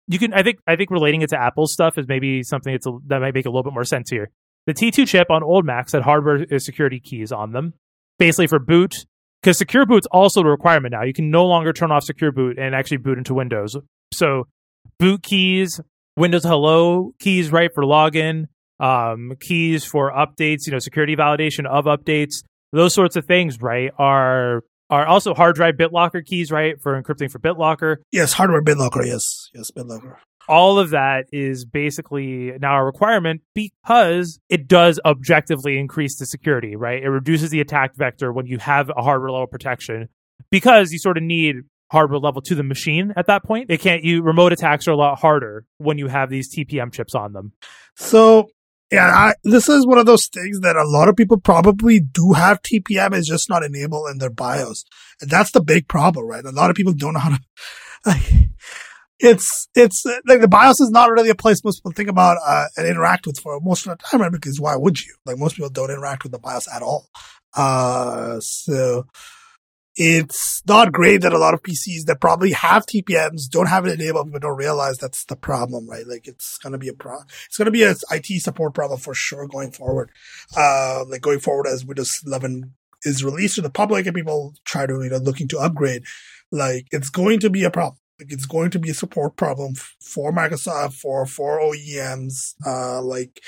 [0.07, 2.87] you can I think I think relating it to Apple stuff is maybe something that's
[2.87, 4.31] a, that might make a little bit more sense here.
[4.65, 7.73] The T2 chip on old Macs had hardware uh, security keys on them,
[8.17, 9.05] basically for boot,
[9.41, 11.03] because secure boot's also a requirement now.
[11.03, 13.77] You can no longer turn off secure boot and actually boot into Windows.
[14.13, 14.47] So
[14.99, 15.79] boot keys,
[16.17, 18.45] Windows Hello keys, right, for login,
[18.79, 22.43] um, keys for updates, you know, security validation of updates,
[22.73, 27.29] those sorts of things, right, are are also hard drive BitLocker keys, right, for encrypting
[27.29, 27.97] for BitLocker.
[28.11, 30.15] Yes, hardware BitLocker, yes, yes, BitLocker.
[30.49, 36.75] All of that is basically now a requirement because it does objectively increase the security,
[36.75, 37.03] right?
[37.03, 40.07] It reduces the attack vector when you have a hardware level protection
[40.49, 41.57] because you sort of need
[41.89, 43.69] hardware level to the machine at that point.
[43.69, 47.15] It can't you remote attacks are a lot harder when you have these TPM chips
[47.15, 47.53] on them.
[47.95, 48.49] So
[48.91, 52.33] yeah, I, this is one of those things that a lot of people probably do
[52.33, 54.85] have TPM is just not enabled in their BIOS.
[55.19, 56.45] And that's the big problem, right?
[56.45, 57.39] A lot of people don't know how to,
[58.05, 58.49] like,
[59.19, 62.65] it's, it's like the BIOS is not really a place most people think about, uh,
[62.77, 64.31] and interact with for most of the time, right?
[64.31, 65.15] Because why would you?
[65.25, 67.09] Like most people don't interact with the BIOS at all.
[67.55, 69.05] Uh, so,
[69.97, 73.99] it's not great that a lot of PCs that probably have TPMs don't have it
[73.99, 76.05] enabled, but don't realize that's the problem, right?
[76.05, 77.17] Like it's going to be a pro,
[77.47, 80.11] it's going to be an IT support problem for sure going forward.
[80.55, 84.85] Uh, like going forward as Windows 11 is released to the public and people try
[84.85, 86.03] to, you know, looking to upgrade,
[86.51, 87.97] like it's going to be a problem.
[88.19, 93.41] Like it's going to be a support problem for Microsoft, for, for OEMs, uh, like,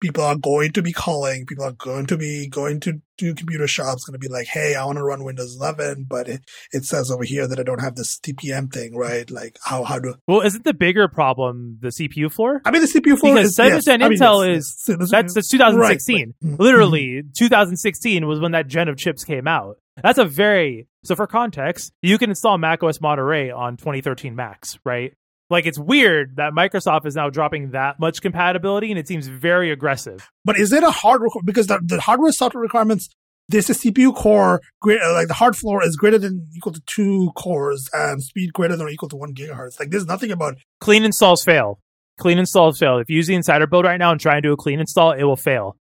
[0.00, 3.66] people are going to be calling, people are going to be going to do computer
[3.66, 6.42] shops, going to be like, hey, I want to run Windows 11, but it,
[6.72, 9.30] it says over here that I don't have this TPM thing, right?
[9.30, 10.14] Like, how how do?
[10.26, 12.60] Well, isn't the bigger problem the CPU floor?
[12.64, 15.10] I mean, the CPU floor because is yes, percent I mean, Intel yes, is yes.
[15.10, 16.16] that's that's 2016.
[16.16, 16.52] Right, right.
[16.52, 16.62] Mm-hmm.
[16.62, 19.78] Literally, 2016 was when that gen of chips came out.
[20.02, 25.14] That's a very so for context, you can install macOS Monterey on 2013 Macs, right?
[25.48, 29.70] Like it's weird that Microsoft is now dropping that much compatibility, and it seems very
[29.70, 30.28] aggressive.
[30.44, 33.08] But is it a hard requ- because the, the hardware software requirements?
[33.48, 36.82] This is CPU core, great, uh, like the hard floor is greater than equal to
[36.86, 39.78] two cores and speed greater than or equal to one gigahertz.
[39.78, 41.78] Like there's nothing about Clean installs fail.
[42.18, 42.98] Clean installs fail.
[42.98, 45.12] If you use the insider build right now and try and do a clean install,
[45.12, 45.76] it will fail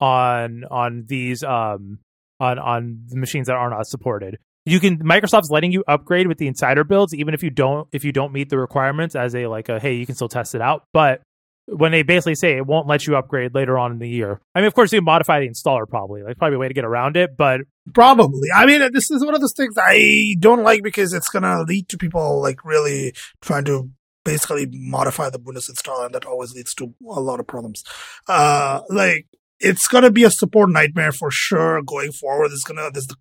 [0.00, 1.98] on on these um
[2.40, 4.38] on on the machines that are not supported.
[4.64, 8.04] You can Microsoft's letting you upgrade with the insider builds even if you don't if
[8.04, 10.60] you don't meet the requirements as a like a hey you can still test it
[10.60, 10.84] out.
[10.92, 11.22] But
[11.66, 14.40] when they basically say it won't let you upgrade later on in the year.
[14.54, 16.22] I mean, of course, you modify the installer probably.
[16.22, 17.62] Like probably a way to get around it, but
[17.94, 18.48] Probably.
[18.54, 21.88] I mean, this is one of those things I don't like because it's to lead
[21.88, 23.90] to people like really trying to
[24.24, 27.82] basically modify the Windows installer, and that always leads to a lot of problems.
[28.28, 29.26] Uh, like
[29.58, 32.52] it's to be a support nightmare for sure going forward.
[32.66, 33.16] Going to, there's the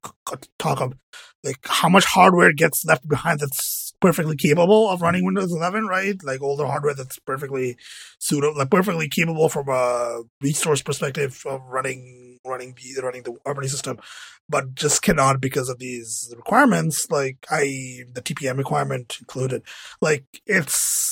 [0.59, 0.93] talk of
[1.43, 6.15] like how much hardware gets left behind that's perfectly capable of running Windows 11, right?
[6.23, 7.77] Like older hardware that's perfectly
[8.19, 13.69] suitable, like perfectly capable from a resource perspective of running running the running the operating
[13.69, 13.99] system,
[14.49, 19.61] but just cannot because of these requirements, like I the TPM requirement included.
[20.01, 21.10] Like it's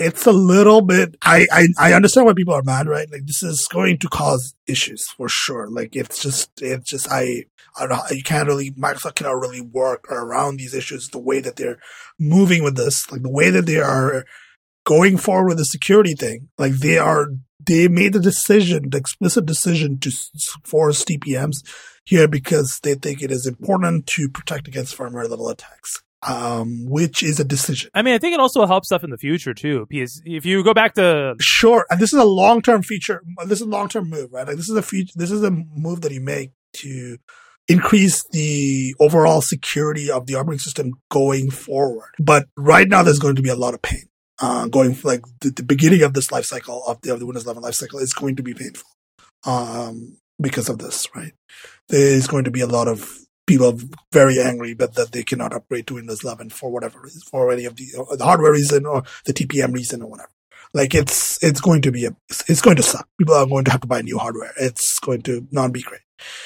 [0.00, 3.10] it's a little bit I, I I understand why people are mad, right?
[3.10, 5.68] Like this is going to cause issues for sure.
[5.68, 7.44] Like it's just it's just I
[7.78, 11.40] I don't know you can't really Microsoft cannot really work around these issues the way
[11.40, 11.78] that they're
[12.18, 14.24] moving with this, like the way that they are
[14.84, 16.48] going forward with the security thing.
[16.58, 17.26] Like they are
[17.64, 20.10] they made the decision, the explicit decision to
[20.64, 21.62] force TPMs
[22.04, 26.02] here because they think it is important to protect against firmware level attacks.
[26.26, 27.90] Um, which is a decision.
[27.94, 29.86] I mean, I think it also helps stuff in the future too.
[29.88, 33.22] Because if you go back to sure, and this is a long term feature.
[33.46, 34.46] This is a long term move, right?
[34.46, 35.12] Like this is a feature.
[35.16, 37.16] This is a move that you make to
[37.68, 42.10] increase the overall security of the operating system going forward.
[42.18, 44.10] But right now, there's going to be a lot of pain
[44.40, 47.44] uh, going like the, the, beginning of this life cycle of the, of the Windows
[47.44, 48.88] 11 life cycle is going to be painful
[49.46, 51.32] um, because of this, right?
[51.88, 53.18] There's going to be a lot of
[53.50, 53.78] people are
[54.12, 57.64] very angry but that they cannot upgrade to Windows 11 for whatever reason, for any
[57.64, 60.30] of the, uh, the hardware reason or the TPM reason or whatever.
[60.72, 63.08] Like it's it's going to be a it's going to suck.
[63.18, 64.52] People are going to have to buy new hardware.
[64.56, 66.02] It's going to not be great.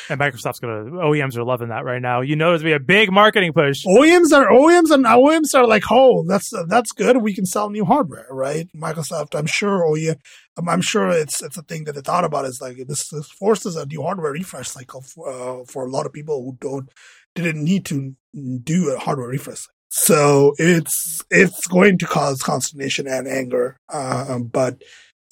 [0.09, 2.21] And Microsoft's gonna OEMs are loving that right now.
[2.21, 3.85] You know, there's gonna be a big marketing push.
[3.87, 7.19] OEMs are OEMs and OEMs are like, oh, that's that's good.
[7.19, 8.69] We can sell new hardware, right?
[8.75, 9.85] Microsoft, I'm sure.
[9.85, 10.17] OEM,
[10.59, 12.45] I'm, I'm sure it's it's a thing that they thought about.
[12.45, 16.07] Is like this, this forces a new hardware refresh cycle for, uh, for a lot
[16.07, 16.89] of people who don't
[17.35, 18.15] didn't need to
[18.63, 19.67] do a hardware refresh.
[19.91, 23.79] So it's it's going to cause consternation and anger.
[23.89, 24.83] Uh, but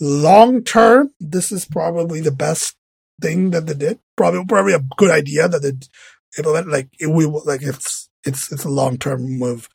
[0.00, 2.76] long term, this is probably the best
[3.20, 3.98] thing that they did.
[4.16, 5.72] Probably probably a good idea that they
[6.38, 6.68] implement.
[6.68, 9.68] Like it, we like it's it's it's a long term move.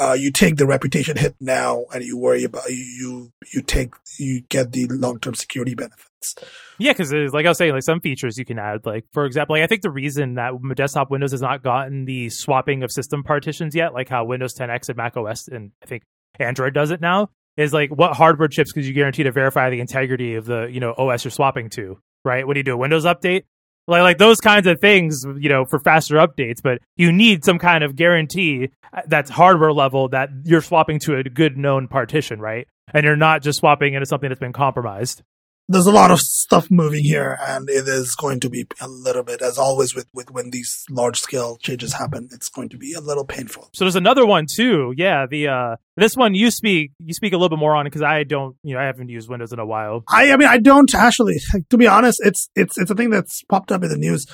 [0.00, 4.42] Uh, you take the reputation hit now, and you worry about you you take you
[4.48, 6.36] get the long term security benefits.
[6.78, 8.86] Yeah, because like I was saying, like some features you can add.
[8.86, 12.30] Like for example, like I think the reason that desktop Windows has not gotten the
[12.30, 16.04] swapping of system partitions yet, like how Windows 10X and Mac OS and I think
[16.38, 19.80] Android does it now, is like what hardware chips could you guarantee to verify the
[19.80, 21.98] integrity of the you know OS you're swapping to?
[22.24, 22.46] Right?
[22.46, 23.44] When you do a Windows update,
[23.86, 26.62] like like those kinds of things, you know, for faster updates.
[26.62, 31.16] But you need some kind of guarantee uh, that's hardware level that you're swapping to
[31.16, 32.66] a good known partition, right?
[32.92, 35.22] And you're not just swapping into something that's been compromised
[35.68, 39.22] there's a lot of stuff moving here and it is going to be a little
[39.22, 42.94] bit as always with, with when these large scale changes happen it's going to be
[42.94, 43.68] a little painful.
[43.74, 44.94] So there's another one too.
[44.96, 47.90] Yeah the uh this one you speak you speak a little bit more on it
[47.90, 50.04] because i don't you know i haven't used windows in a while.
[50.08, 51.40] I i mean i don't actually.
[51.70, 54.26] To be honest it's it's it's a thing that's popped up in the news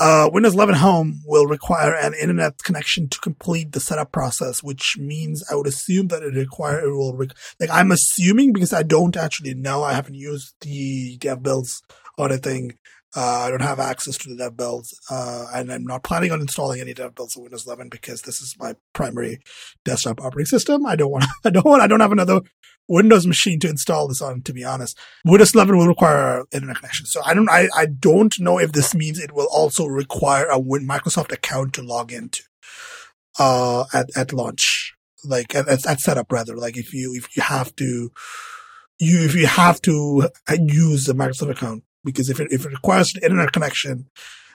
[0.00, 4.96] uh, Windows 11 Home will require an internet connection to complete the setup process, which
[4.98, 8.82] means I would assume that it require it will rec- like I'm assuming because I
[8.82, 9.82] don't actually know.
[9.82, 11.82] I haven't used the dev builds
[12.16, 12.78] or anything.
[13.14, 16.40] Uh, I don't have access to the dev builds, uh, and I'm not planning on
[16.40, 19.40] installing any dev builds on Windows 11 because this is my primary
[19.84, 20.86] desktop operating system.
[20.86, 21.24] I don't want.
[21.44, 21.82] I don't want.
[21.82, 22.40] I don't have another
[22.90, 24.98] Windows machine to install this on, to be honest.
[25.24, 27.06] Windows 11 will require internet connection.
[27.06, 30.58] So I don't, I, I don't know if this means it will also require a
[30.58, 32.42] Win Microsoft account to log into,
[33.38, 34.94] uh, at, at launch.
[35.24, 36.56] Like at, at setup rather.
[36.56, 38.10] Like if you, if you have to,
[38.98, 40.28] you, if you have to
[40.58, 44.06] use a Microsoft account, because if it, if it requires an internet connection,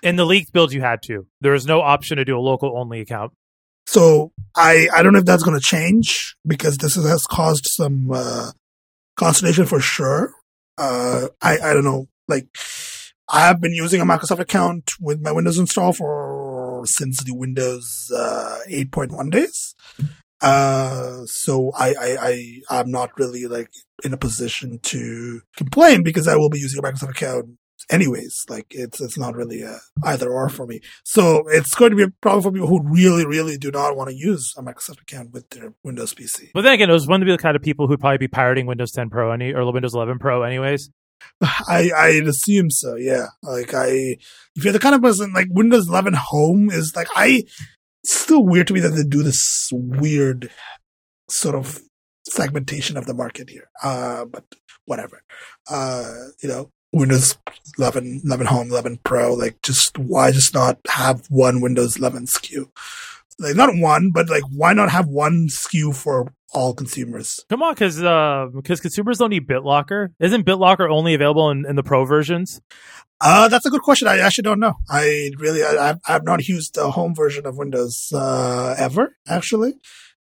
[0.03, 1.25] in the leaked build, you had to.
[1.39, 3.31] There is no option to do a local only account.
[3.85, 8.09] So I I don't know if that's going to change because this has caused some
[8.11, 8.51] uh,
[9.15, 10.33] consternation for sure.
[10.77, 12.07] Uh, I I don't know.
[12.27, 12.47] Like
[13.29, 18.11] I have been using a Microsoft account with my Windows install for since the Windows
[18.15, 19.75] uh, 8.1 days.
[20.41, 23.71] Uh, so I, I, I, I'm not really like
[24.03, 27.45] in a position to complain because I will be using a Microsoft account
[27.89, 28.45] anyways.
[28.49, 30.81] Like it's it's not really a either or for me.
[31.03, 34.09] So it's going to be a problem for people who really, really do not want
[34.09, 36.49] to use a Microsoft account with their Windows PC.
[36.53, 38.65] But then again, it was one of the kind of people who'd probably be pirating
[38.65, 40.89] Windows 10 Pro any or Windows 11 Pro anyways.
[41.41, 42.95] I I assume so.
[42.95, 43.27] Yeah.
[43.43, 44.17] Like I,
[44.55, 47.43] if you're the kind of person like Windows 11 Home is like I.
[48.03, 50.51] It's still weird to me that they do this weird
[51.27, 51.81] sort of
[52.29, 53.67] segmentation of the market here.
[53.81, 54.43] Uh, but
[54.85, 55.23] whatever.
[55.67, 56.11] Uh,
[56.41, 57.37] you know, Windows
[57.77, 59.33] 11, 11 Home, 11 Pro.
[59.33, 62.69] Like, just why just not have one Windows 11 SKU?
[63.37, 67.43] Like, not one, but like, why not have one SKU for all consumers?
[67.49, 70.13] Come on, because uh, because consumers don't need BitLocker.
[70.21, 72.61] Isn't BitLocker only available in, in the Pro versions?
[73.19, 74.07] Uh, that's a good question.
[74.07, 74.75] I actually don't know.
[74.89, 79.73] I really, I, I have not used the home version of Windows uh, ever, actually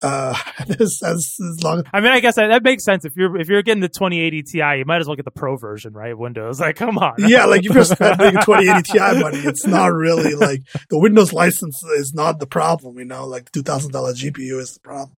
[0.02, 0.36] uh,
[0.80, 1.84] as, as, as long.
[1.92, 3.04] I mean, I guess that, that, makes sense.
[3.04, 5.56] If you're if you're getting the 2080 Ti, you might as well get the Pro
[5.56, 6.16] version, right?
[6.16, 7.14] Windows, like, come on.
[7.18, 11.82] Yeah, like if you're spending 2080 Ti money, it's not really like the Windows license
[11.96, 12.98] is not the problem.
[12.98, 15.16] You know, like two thousand dollar GPU is the problem.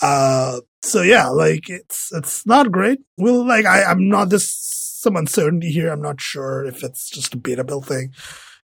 [0.00, 3.00] Uh, so yeah, like it's it's not great.
[3.18, 4.50] Well, like I, I'm not this
[5.00, 5.90] some uncertainty here.
[5.90, 8.12] I'm not sure if it's just a beta build thing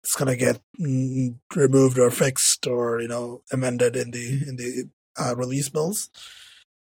[0.05, 4.87] it's gonna get mm, removed or fixed or you know amended in the in the
[5.17, 6.09] uh, release bills.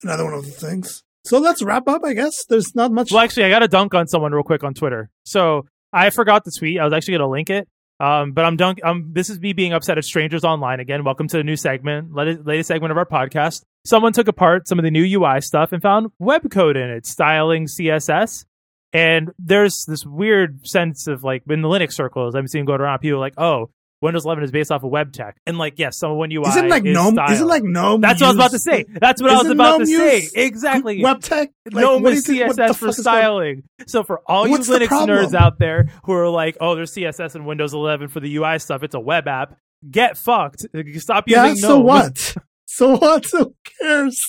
[0.03, 1.03] Another one of the things.
[1.25, 2.03] So let's wrap up.
[2.05, 3.11] I guess there's not much.
[3.11, 5.09] Well, actually, I got to dunk on someone real quick on Twitter.
[5.25, 6.79] So I forgot the tweet.
[6.79, 7.69] I was actually going to link it.
[8.01, 8.81] Um, but I'm dunk.
[8.85, 11.05] Um, this is me being upset at strangers online again.
[11.05, 13.63] Welcome to the new segment, latest segment of our podcast.
[13.87, 17.07] Someone took apart some of the new UI stuff and found web code in it,
[17.07, 18.45] styling CSS.
[18.93, 22.99] And there's this weird sense of like in the Linux circles, I'm seeing going around.
[22.99, 23.71] People like, oh,
[24.01, 26.85] Windows 11 is based off of web tech, and like yes, some WinUI isn't like
[26.85, 27.15] is GNOME.
[27.15, 27.33] Style.
[27.33, 28.01] Isn't like GNOME.
[28.03, 28.85] That's what I was about to say.
[28.89, 30.29] That's what I was about to say.
[30.35, 31.01] Exactly.
[31.01, 31.49] WebTech.
[31.71, 33.63] Like, GNOME is CSS for styling.
[33.87, 37.45] So for all you Linux nerds out there who are like, oh, there's CSS in
[37.45, 39.57] Windows 11 for the UI stuff, it's a web app.
[39.91, 40.67] get fucked.
[40.97, 41.55] Stop using yeah.
[41.55, 42.37] So what?
[42.67, 43.25] so what?
[43.33, 44.21] Who cares?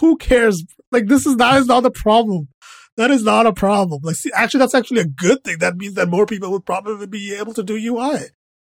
[0.00, 0.64] Who cares?
[0.90, 2.48] Like this is that is not a problem.
[2.96, 4.00] That is not a problem.
[4.02, 5.58] Like, see, actually, that's actually a good thing.
[5.60, 8.26] That means that more people would probably be able to do UI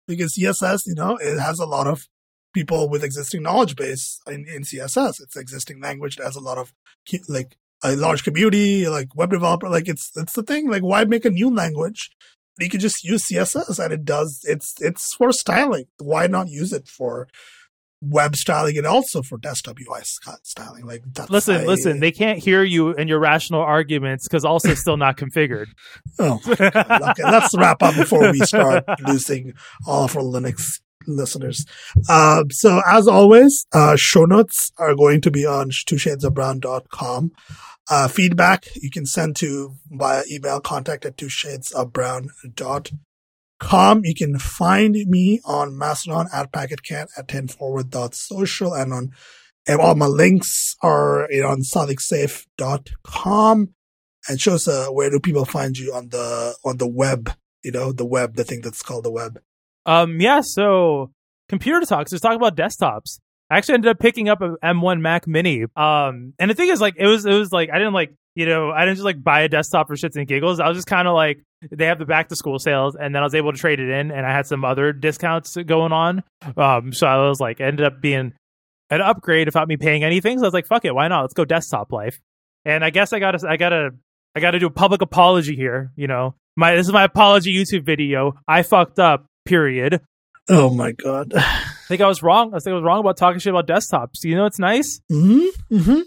[0.07, 2.09] because CSS, you know, it has a lot of
[2.53, 5.21] people with existing knowledge base in, in CSS.
[5.21, 6.73] It's existing language that has a lot of
[7.29, 9.69] like a large community, like web developer.
[9.69, 10.71] Like it's it's the thing.
[10.71, 12.11] Like why make a new language?
[12.59, 14.41] You could just use CSS and it does.
[14.45, 15.87] It's it's for styling.
[15.99, 17.29] Why not use it for
[18.01, 20.01] web styling and also for desktop UI
[20.43, 20.87] styling?
[20.87, 22.01] Like listen, I, listen.
[22.01, 25.67] They can't hear you and your rational arguments because also still not configured.
[26.19, 27.23] Oh, okay.
[27.23, 29.55] Let's wrap up before we start losing
[29.87, 31.65] all of our Linux listeners.
[32.09, 37.33] Uh, so as always, uh, show notes are going to be on twoshadesofbrown.com.
[37.89, 43.01] Uh, feedback you can send to via email contact at twoshadesofbrown.com.
[44.05, 49.11] You can find me on Mastodon at packetcat at 10forward.social and on
[49.67, 53.75] and all my links are you know, on sonicsafe.com
[54.29, 57.93] and shows uh, where do people find you on the on the web you know
[57.93, 59.39] the web the thing that's called the web.
[59.87, 61.13] Um yeah so
[61.49, 63.21] computer talks let's talk about desktops.
[63.51, 65.65] I actually ended up picking up a M1 Mac Mini.
[65.75, 68.47] Um, and the thing is, like, it was, it was like, I didn't like, you
[68.47, 70.61] know, I didn't just like buy a desktop for shits and giggles.
[70.61, 73.23] I was just kind of like, they have the back to school sales, and then
[73.23, 76.23] I was able to trade it in, and I had some other discounts going on.
[76.57, 78.33] Um, so I was like, ended up being
[78.91, 80.39] an upgrade without me paying anything.
[80.39, 81.23] So I was like, fuck it, why not?
[81.23, 82.19] Let's go desktop life.
[82.65, 83.91] And I guess I gotta, I gotta,
[84.35, 85.93] I gotta do a public apology here.
[85.97, 88.35] You know, my this is my apology YouTube video.
[88.47, 89.27] I fucked up.
[89.47, 90.01] Period.
[90.49, 91.33] Oh my god.
[91.35, 92.55] I think I was wrong.
[92.55, 94.23] I think I was wrong about talking shit about desktops.
[94.23, 95.75] You know, it's nice mm-hmm.
[95.75, 96.01] Mm-hmm.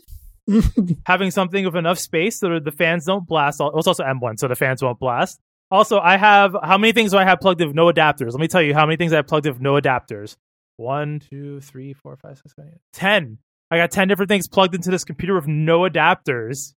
[1.06, 3.62] having something with enough space so that the fans don't blast.
[3.62, 5.40] It's also M1, so the fans won't blast.
[5.72, 8.32] Also, I have how many things do I have plugged in with no adapters?
[8.32, 10.36] Let me tell you how many things I have plugged in with no adapters.
[10.78, 13.38] One, two, three, four, five, six, seven, eight, ten.
[13.72, 16.74] I got ten different things plugged into this computer with no adapters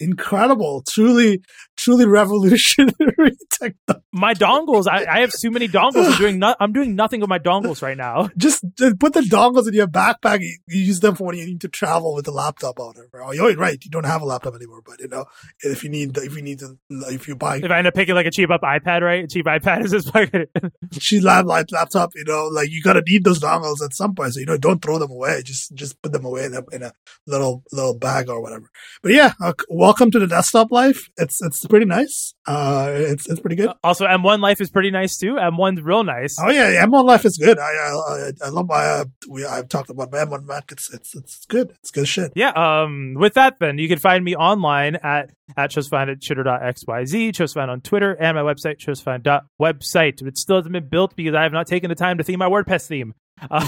[0.00, 1.42] incredible, truly,
[1.76, 4.04] truly revolutionary technology.
[4.12, 6.12] My dongles, I, I have too many dongles.
[6.12, 8.28] I'm doing no, I'm doing nothing with my dongles right now.
[8.36, 10.40] Just, just, put the dongles in your backpack.
[10.40, 13.10] You, you, use them for when you need to travel with a laptop on it.
[13.14, 13.82] Oh, you're right.
[13.82, 15.24] You don't have a laptop anymore, but you know,
[15.60, 18.14] if you need, if you need to, if you buy, if I end up picking
[18.14, 19.24] like a cheap up iPad, right?
[19.24, 20.32] A cheap iPad is just like
[20.92, 22.12] cheap laptop.
[22.14, 24.34] You know, like you gotta need those dongles at some point.
[24.34, 25.42] So you know, don't throw them away.
[25.44, 26.92] Just, just put them away in a, in a
[27.26, 28.70] little, little bag or whatever.
[29.02, 29.32] But yeah,
[29.68, 31.08] welcome to the desktop life.
[31.16, 32.34] It's it's pretty nice.
[32.46, 33.70] Uh, it's it's pretty good.
[33.84, 35.34] Also, M1 life is pretty nice too.
[35.34, 36.36] M1's real nice.
[36.40, 37.58] Oh yeah, M1 life is good.
[37.58, 38.84] I I, I love my.
[38.84, 40.72] Uh, we I've talked about my M1 Mac.
[40.72, 41.70] It's it's it's good.
[41.80, 42.32] It's good shit.
[42.34, 42.50] Yeah.
[42.50, 43.14] Um.
[43.18, 47.80] With that, then you can find me online at at chosfind at chitter.xyz, chosfind on
[47.80, 50.26] Twitter, and my website chosfind.website.
[50.26, 52.48] It still hasn't been built because I have not taken the time to theme my
[52.48, 53.14] WordPress theme.
[53.40, 53.60] Um,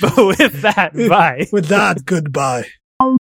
[0.00, 1.48] but with that, bye.
[1.50, 2.66] with that, goodbye.